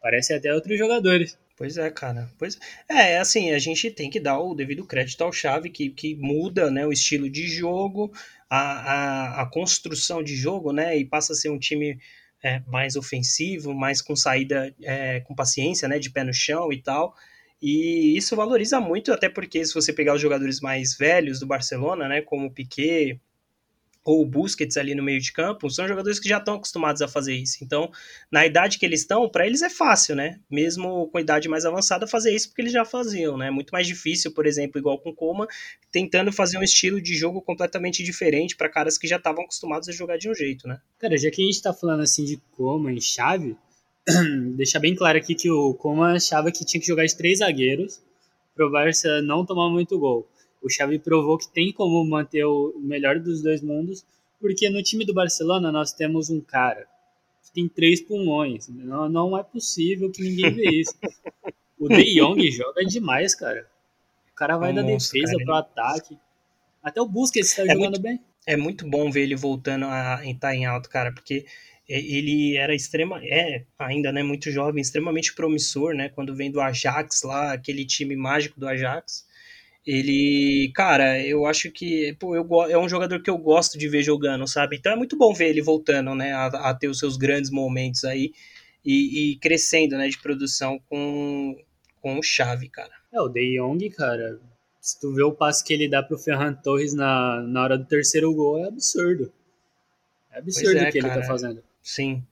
[0.00, 1.36] Parece até outros jogadores.
[1.60, 2.26] Pois é, cara.
[2.38, 2.58] Pois
[2.88, 6.70] é, assim, a gente tem que dar o devido crédito ao Chave que, que muda,
[6.70, 8.10] né, o estilo de jogo,
[8.48, 11.98] a, a, a construção de jogo, né, e passa a ser um time
[12.42, 16.80] é, mais ofensivo, mais com saída, é, com paciência, né, de pé no chão e
[16.80, 17.14] tal.
[17.60, 22.08] E isso valoriza muito, até porque se você pegar os jogadores mais velhos do Barcelona,
[22.08, 23.20] né, como o Piquet,
[24.04, 27.08] ou o Busquets ali no meio de campo, são jogadores que já estão acostumados a
[27.08, 27.62] fazer isso.
[27.62, 27.90] Então,
[28.30, 30.40] na idade que eles estão, para eles é fácil, né?
[30.50, 33.50] Mesmo com idade mais avançada, fazer isso porque eles já faziam, né?
[33.50, 35.46] Muito mais difícil, por exemplo, igual com o Coma,
[35.92, 39.92] tentando fazer um estilo de jogo completamente diferente para caras que já estavam acostumados a
[39.92, 40.80] jogar de um jeito, né?
[40.98, 43.56] Cara, já que a gente tá falando assim de Coma em chave,
[44.56, 48.00] deixar bem claro aqui que o Coma achava que tinha que jogar de três zagueiros
[48.54, 50.26] pro Barça não tomar muito gol
[50.62, 54.04] o Xavi provou que tem como manter o melhor dos dois mundos,
[54.40, 56.86] porque no time do Barcelona nós temos um cara
[57.42, 58.68] que tem três pulmões.
[58.68, 60.94] Não, não é possível que ninguém vê isso.
[61.78, 63.66] o De Jong joga demais, cara.
[64.32, 66.18] O cara vai da defesa cara, pro ataque.
[66.82, 68.20] Até o Busquets está é jogando muito, bem.
[68.46, 71.44] É muito bom ver ele voltando a estar em alto, cara, porque
[71.88, 77.22] ele era extrema, é ainda, né, muito jovem, extremamente promissor, né, quando vem do Ajax
[77.24, 79.26] lá, aquele time mágico do Ajax.
[79.86, 84.02] Ele, cara, eu acho que pô, eu, é um jogador que eu gosto de ver
[84.02, 84.76] jogando, sabe?
[84.76, 88.04] Então é muito bom ver ele voltando, né, a, a ter os seus grandes momentos
[88.04, 88.32] aí
[88.84, 91.56] e, e, crescendo, né, de produção com,
[92.00, 92.92] com o Chave, cara.
[93.12, 94.38] É, o De Jong, cara,
[94.80, 97.84] se tu vê o passe que ele dá pro Ferran Torres na, na hora do
[97.84, 99.32] terceiro gol, é absurdo.
[100.30, 101.62] É absurdo é, o que cara, ele tá fazendo.
[101.82, 102.22] Sim.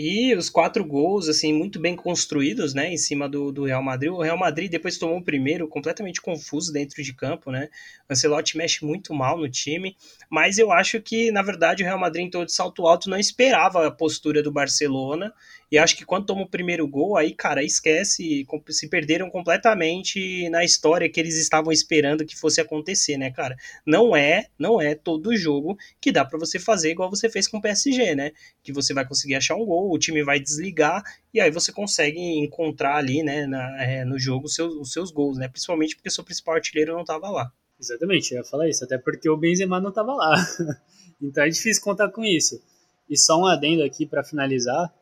[0.00, 4.12] E os quatro gols, assim, muito bem construídos, né, em cima do, do Real Madrid.
[4.12, 7.68] O Real Madrid depois tomou o primeiro, completamente confuso dentro de campo, né.
[8.08, 9.96] O Ancelotti mexe muito mal no time,
[10.30, 13.88] mas eu acho que, na verdade, o Real Madrid em todo salto alto não esperava
[13.88, 15.34] a postura do Barcelona
[15.70, 20.64] e acho que quando toma o primeiro gol, aí, cara, esquece, se perderam completamente na
[20.64, 23.54] história que eles estavam esperando que fosse acontecer, né, cara?
[23.84, 27.58] Não é, não é todo jogo que dá para você fazer igual você fez com
[27.58, 28.32] o PSG, né?
[28.62, 31.02] Que você vai conseguir achar um gol, o time vai desligar
[31.34, 35.10] e aí você consegue encontrar ali, né, na, é, no jogo os seus, os seus
[35.10, 35.48] gols, né?
[35.48, 37.52] Principalmente porque seu principal artilheiro não tava lá.
[37.78, 40.34] Exatamente, eu ia falar isso, até porque o Benzema não tava lá.
[41.20, 42.60] então é difícil contar com isso.
[43.08, 44.92] E só um adendo aqui para finalizar,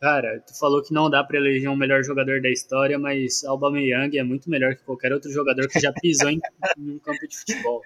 [0.00, 4.16] Cara, tu falou que não dá para eleger um melhor jogador da história, mas Aubameyang
[4.16, 6.40] é muito melhor que qualquer outro jogador que já pisou em,
[6.78, 7.82] em um campo de futebol.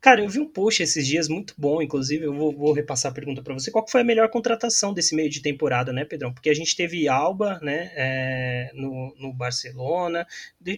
[0.00, 3.14] Cara, eu vi um post esses dias muito bom, inclusive, eu vou, vou repassar a
[3.14, 3.70] pergunta para você.
[3.70, 6.32] Qual foi a melhor contratação desse meio de temporada, né, Pedrão?
[6.32, 10.26] Porque a gente teve Alba, né, é, no, no Barcelona.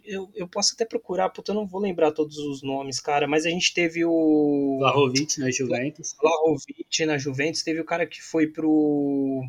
[0.05, 3.47] Eu, eu posso até procurar, porque eu não vou lembrar todos os nomes, cara, mas
[3.47, 4.79] a gente teve o.
[4.81, 6.17] Vlahovic na Juventus.
[6.21, 7.63] Vlahovic na Juventus.
[7.63, 9.45] Teve o cara que foi pro.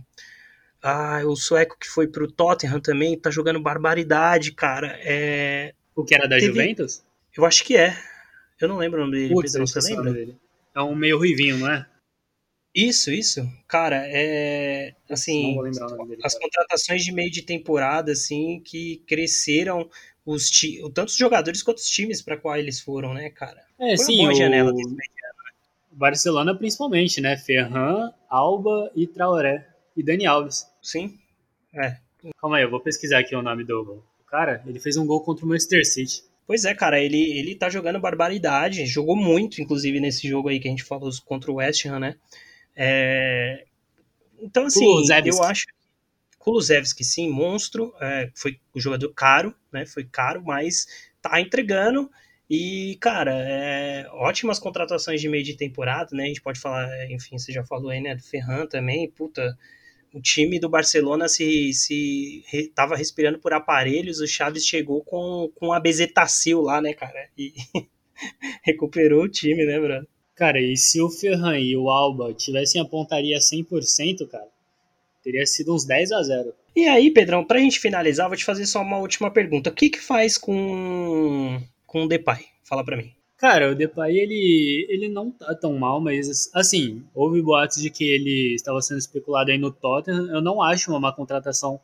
[0.83, 4.99] Ah, o sueco que foi pro Tottenham também tá jogando barbaridade, cara.
[5.01, 5.73] É...
[5.95, 6.47] O que era da Teve...
[6.47, 7.01] Juventus?
[7.35, 7.97] Eu acho que é.
[8.59, 10.11] Eu não lembro o nome dele, Putz, Pedro, você lembra?
[10.11, 10.37] Dele.
[10.75, 11.87] É um meio ruivinho, não é?
[12.75, 13.47] Isso, isso.
[13.65, 19.89] Cara, é assim, dele, as contratações de meio de temporada assim que cresceram
[20.25, 20.81] os ti...
[20.93, 23.63] tanto os jogadores quanto os times para qual eles foram, né, cara?
[23.79, 24.37] É, Foi sim, uma boa o...
[24.37, 25.51] janela desse mediano, né?
[25.91, 27.37] Barcelona principalmente, né?
[27.37, 30.65] Ferran, Alba e Traoré e Dani Alves.
[30.81, 31.17] Sim.
[31.73, 31.97] É.
[32.39, 34.63] Calma aí, eu vou pesquisar aqui o nome do cara.
[34.65, 36.23] Ele fez um gol contra o Manchester City.
[36.45, 40.67] Pois é, cara, ele, ele tá jogando barbaridade, jogou muito, inclusive, nesse jogo aí que
[40.67, 42.15] a gente falou contra o West Ham, né?
[42.75, 43.65] É...
[44.39, 44.85] Então, assim,
[45.25, 45.65] eu acho.
[46.37, 49.85] Kulusevski, sim, monstro, é, foi um jogador caro, né?
[49.85, 50.85] Foi caro, mas
[51.21, 52.11] tá entregando.
[52.49, 56.23] E, cara, é, ótimas contratações de meio de temporada, né?
[56.23, 58.15] A gente pode falar, enfim, você já falou aí, né?
[58.15, 59.57] Do Ferran também, puta
[60.13, 65.51] o time do Barcelona se, se re, tava respirando por aparelhos, o Chaves chegou com,
[65.55, 67.27] com a Bezetacil lá, né, cara?
[67.37, 67.53] E
[68.63, 70.07] recuperou o time, né, Bruno?
[70.35, 74.47] Cara, e se o Ferran e o Alba tivessem a pontaria 100%, cara,
[75.23, 76.53] teria sido uns 10 a 0.
[76.75, 79.69] E aí, Pedrão, pra gente finalizar, vou te fazer só uma última pergunta.
[79.69, 82.45] O que que faz com, com o Depay?
[82.63, 83.13] Fala pra mim.
[83.43, 88.05] Cara, o Depay, ele, ele não tá tão mal, mas, assim, houve boatos de que
[88.05, 90.33] ele estava sendo especulado aí no Tottenham.
[90.33, 91.77] Eu não acho uma má contratação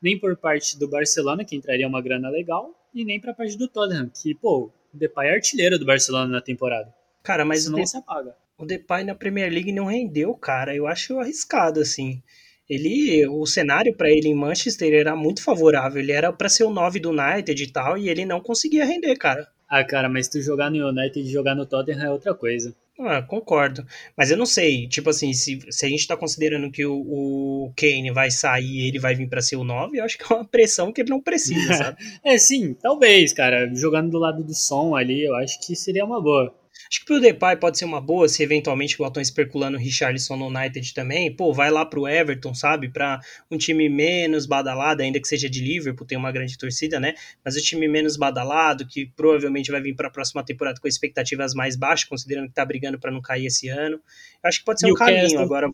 [0.00, 3.68] nem por parte do Barcelona, que entraria uma grana legal, e nem pra parte do
[3.68, 6.90] Tottenham, que, pô, o Depay é artilheiro do Barcelona na temporada.
[7.22, 8.34] Cara, mas Isso não se apaga.
[8.56, 10.74] O Depay na Premier League não rendeu, cara.
[10.74, 12.22] Eu acho arriscado, assim.
[12.66, 16.00] Ele, o cenário para ele em Manchester era muito favorável.
[16.00, 19.14] Ele era para ser o 9 do United e tal, e ele não conseguia render,
[19.16, 19.46] cara.
[19.74, 22.76] Ah, cara, mas tu jogar no United e jogar no Tottenham é outra coisa.
[23.00, 23.82] Ah, concordo.
[24.14, 27.72] Mas eu não sei, tipo assim, se, se a gente tá considerando que o, o
[27.74, 30.36] Kane vai sair e ele vai vir para ser o 9, eu acho que é
[30.36, 31.96] uma pressão que ele não precisa, sabe?
[32.22, 33.74] é, sim, talvez, cara.
[33.74, 36.54] Jogando do lado do som ali, eu acho que seria uma boa.
[36.92, 40.36] Acho que pro Depay pode ser uma boa, se eventualmente igual estão especulando o Richarlison
[40.36, 42.90] no United também, pô, vai lá pro Everton, sabe?
[42.90, 43.18] Pra
[43.50, 47.14] um time menos badalado, ainda que seja de Liverpool, tem uma grande torcida, né?
[47.42, 51.54] Mas o time menos badalado, que provavelmente vai vir para a próxima temporada com expectativas
[51.54, 53.98] mais baixas, considerando que tá brigando para não cair esse ano.
[54.42, 55.70] Acho que pode ser um caminho agora.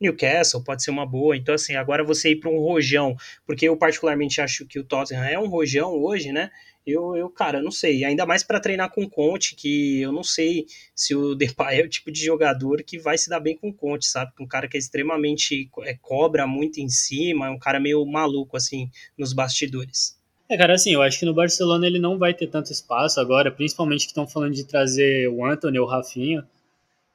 [0.00, 1.36] Newcastle pode ser uma boa.
[1.36, 3.16] Então, assim, agora você ir para um rojão,
[3.46, 6.50] porque eu particularmente acho que o Tottenham é um rojão hoje, né?
[6.86, 8.04] Eu, eu cara, não sei.
[8.04, 11.84] Ainda mais para treinar com o Conte, que eu não sei se o Depay é
[11.84, 14.32] o tipo de jogador que vai se dar bem com o Conte, sabe?
[14.40, 18.56] Um cara que é extremamente é, cobra muito em cima, é um cara meio maluco,
[18.56, 20.20] assim, nos bastidores.
[20.48, 23.50] É, cara, assim, eu acho que no Barcelona ele não vai ter tanto espaço agora,
[23.50, 26.46] principalmente que estão falando de trazer o Anthony ou o Rafinha.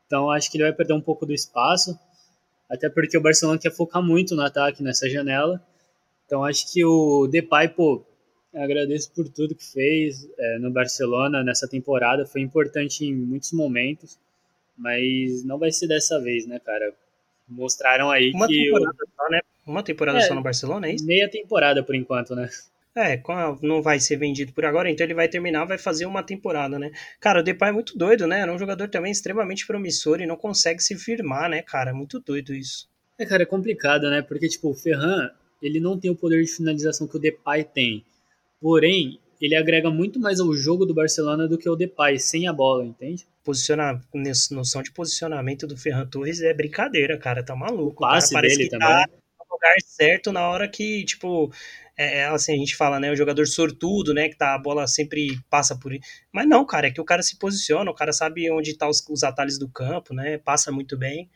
[0.06, 2.00] Então acho que ele vai perder um pouco do espaço,
[2.70, 5.62] até porque o Barcelona quer focar muito no ataque nessa janela.
[6.26, 8.04] Então acho que o Depay, pô,
[8.54, 12.26] agradeço por tudo que fez é, no Barcelona nessa temporada.
[12.26, 14.18] Foi importante em muitos momentos,
[14.78, 16.94] mas não vai ser dessa vez, né, cara?
[17.48, 18.66] Mostraram aí Uma que.
[18.66, 19.40] temporada só, né?
[19.66, 20.22] Uma temporada É.
[20.22, 21.06] só no Barcelona, é isso?
[21.06, 22.50] Meia temporada por enquanto, né?
[22.96, 23.22] É,
[23.62, 26.92] não vai ser vendido por agora, então ele vai terminar, vai fazer uma temporada, né?
[27.20, 28.40] Cara, o Depay é muito doido, né?
[28.40, 31.94] Era um jogador também extremamente promissor e não consegue se firmar, né, cara?
[31.94, 32.90] Muito doido isso.
[33.20, 34.24] É, cara, é complicado, né?
[34.24, 35.30] Porque, tipo, o Ferran,
[35.62, 38.04] ele não tem o poder de finalização que o Depay tem.
[38.60, 42.54] Porém, ele agrega muito mais ao jogo do Barcelona do que o Depay, sem a
[42.54, 43.28] bola, entende?
[43.44, 44.02] Posiciona...
[44.52, 47.44] Noção de posicionamento do Ferran Torres é brincadeira, cara.
[47.44, 48.04] Tá maluco.
[48.04, 48.88] O passe cara parece dele que também.
[48.88, 51.52] tá no lugar certo na hora que, tipo,
[51.98, 53.12] é, é, assim, a gente fala, né?
[53.12, 54.30] O jogador sortudo, né?
[54.30, 55.92] Que tá, a bola sempre passa por.
[56.32, 59.04] Mas não, cara, é que o cara se posiciona, o cara sabe onde tá os,
[59.10, 60.38] os atalhos do campo, né?
[60.38, 61.30] Passa muito bem.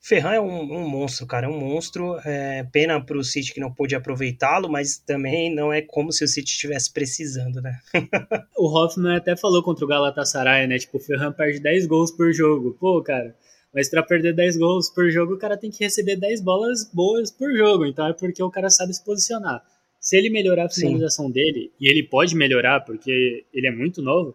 [0.00, 2.16] Ferran é um, um monstro, cara, é um monstro.
[2.24, 6.28] É, pena pro City que não pôde aproveitá-lo, mas também não é como se o
[6.28, 7.78] City estivesse precisando, né?
[8.56, 10.78] O Hoffman até falou contra o Galatasaray, né?
[10.78, 12.76] Tipo, o Ferran perde 10 gols por jogo.
[12.80, 13.36] Pô, cara,
[13.74, 17.30] mas pra perder 10 gols por jogo, o cara tem que receber 10 bolas boas
[17.30, 17.84] por jogo.
[17.84, 19.62] Então é porque o cara sabe se posicionar.
[20.00, 20.82] Se ele melhorar a Sim.
[20.82, 24.34] finalização dele, e ele pode melhorar porque ele é muito novo,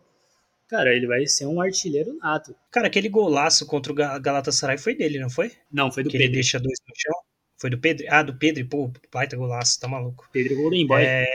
[0.72, 2.56] cara, ele vai ser um artilheiro nato.
[2.72, 5.52] Cara, aquele golaço contra o Ga- Galatasaray foi dele, não foi?
[5.72, 6.36] Não, foi do que ele Pedro.
[6.36, 7.14] deixa dois no chão.
[7.60, 8.06] Foi do Pedro?
[8.10, 10.28] Ah, do Pedro, pô, baita golaço, tá maluco.
[10.32, 11.04] Pedro Golden Boy.
[11.04, 11.26] É,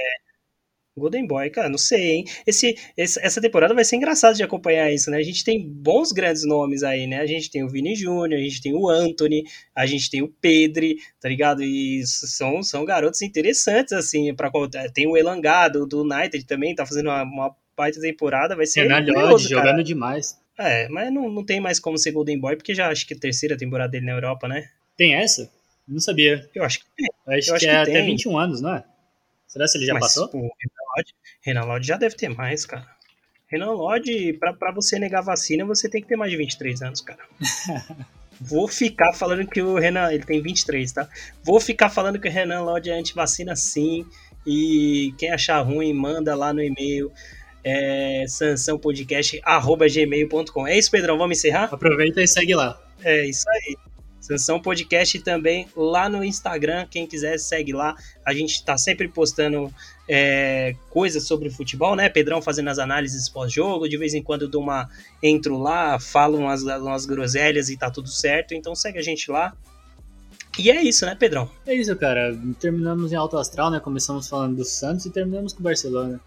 [0.99, 2.25] Golden Boy, cara, não sei, hein?
[2.47, 5.19] Esse, esse- essa temporada vai ser engraçado de acompanhar isso, né?
[5.19, 7.21] A gente tem bons grandes nomes aí, né?
[7.21, 10.29] A gente tem o Vini Júnior, a gente tem o Anthony, a gente tem o
[10.41, 11.63] Pedri, tá ligado?
[11.63, 14.51] E são, são garotos interessantes, assim, para
[14.95, 19.05] Tem o Elangado do United também, tá fazendo uma, uma baita temporada, vai ser Renan
[19.05, 19.61] curioso, cara.
[19.69, 20.39] jogando demais.
[20.59, 23.17] É, mas não, não tem mais como ser Golden Boy, porque já acho que é
[23.17, 24.71] a terceira temporada dele na Europa, né?
[24.97, 25.51] Tem essa?
[25.87, 26.49] Não sabia.
[26.55, 27.07] Eu acho que tem.
[27.27, 28.07] Eu acho, Eu que, acho é que até tem.
[28.07, 28.85] 21 anos, não é?
[29.47, 30.29] Será que ele já Mas, passou?
[30.29, 32.87] pô, Renan Lodge, Renan Lodge já deve ter mais, cara.
[33.47, 37.01] Renan Lodge, pra, pra você negar vacina, você tem que ter mais de 23 anos,
[37.01, 37.21] cara.
[38.41, 41.09] Vou ficar falando que o Renan, ele tem 23, tá?
[41.43, 44.05] Vou ficar falando que o Renan Lodge é antivacina sim.
[44.47, 47.11] E quem achar ruim, manda lá no e-mail
[47.69, 50.69] é, sansãopodcast.gmail.com.
[50.69, 51.65] É isso, Pedrão, vamos encerrar?
[51.65, 52.81] Aproveita e segue lá.
[53.03, 53.77] É isso aí.
[54.21, 56.87] Sansão Podcast também lá no Instagram.
[56.89, 57.97] Quem quiser, segue lá.
[58.25, 59.69] A gente tá sempre postando
[60.09, 62.09] é, coisas sobre futebol, né?
[62.09, 63.89] Pedrão fazendo as análises pós-jogo.
[63.89, 64.89] De vez em quando eu dou uma.
[65.21, 68.55] Entro lá, falo umas, umas groselhas e tá tudo certo.
[68.55, 69.57] Então segue a gente lá.
[70.57, 71.51] E é isso, né, Pedrão?
[71.67, 72.33] É isso, cara.
[72.61, 73.81] Terminamos em alto astral, né?
[73.81, 76.21] Começamos falando do Santos e terminamos com o Barcelona.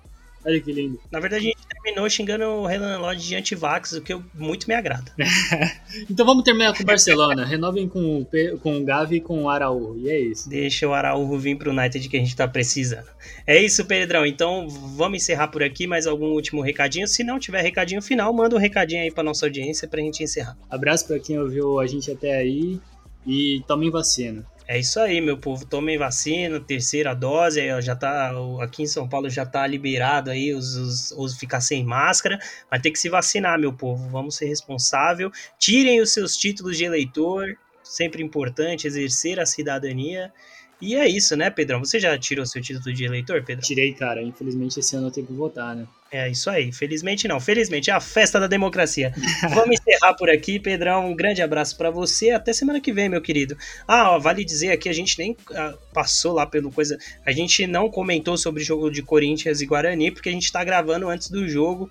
[0.46, 1.00] Olha que lindo.
[1.12, 4.68] Na verdade, a gente terminou xingando o Renan Lodge de antivax, o que eu- muito
[4.68, 5.12] me agrada.
[6.10, 7.46] Então vamos terminar com o Barcelona.
[7.46, 10.00] Renovem com o, com o Gavi e com o Araújo.
[10.00, 10.48] E é isso.
[10.50, 13.08] Deixa o Araújo vir pro United que a gente tá precisando.
[13.46, 14.26] É isso, Pedrão.
[14.26, 15.88] Então vamos encerrar por aqui.
[15.88, 17.08] Mais algum último recadinho?
[17.08, 20.58] Se não tiver recadinho final, manda um recadinho aí pra nossa audiência pra gente encerrar.
[20.70, 22.80] Abraço pra quem ouviu a gente até aí
[23.26, 24.46] e tomem vacina.
[24.72, 25.65] É isso aí, meu povo.
[25.65, 27.59] Tomem vacina, terceira dose.
[27.82, 31.84] Já tá, aqui em São Paulo já tá liberado aí os, os, os ficar sem
[31.84, 32.38] máscara.
[32.70, 34.07] Vai ter que se vacinar, meu povo.
[34.09, 35.32] Vamos ser responsável.
[35.57, 37.57] Tirem os seus títulos de eleitor.
[37.82, 40.32] Sempre importante exercer a cidadania.
[40.80, 41.80] E é isso, né, Pedrão?
[41.80, 43.63] Você já tirou seu título de eleitor, Pedrão?
[43.63, 44.22] Tirei, cara.
[44.22, 45.88] Infelizmente esse ano eu tenho que votar, né?
[46.12, 46.72] É isso aí.
[46.72, 47.39] Felizmente não.
[47.39, 49.14] Felizmente é a festa da democracia.
[49.53, 51.12] Vamos encerrar por aqui, Pedrão.
[51.12, 52.32] Um grande abraço pra você.
[52.32, 53.55] Até semana que vem, meu querido.
[53.88, 56.97] Ah, ó, vale dizer aqui, a gente nem ah, passou lá pelo coisa.
[57.26, 60.64] A gente não comentou sobre o jogo de Corinthians e Guarani, porque a gente tá
[60.64, 61.89] gravando antes do jogo.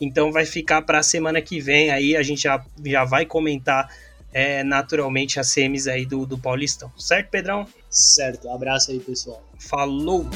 [0.00, 1.90] Então vai ficar pra semana que vem.
[1.90, 3.88] Aí a gente já, já vai comentar
[4.32, 6.90] é, naturalmente as semis aí do, do Paulistão.
[6.98, 7.66] Certo, Pedrão?
[7.88, 8.48] Certo.
[8.48, 9.44] Abraço aí, pessoal.
[9.58, 10.28] Falou!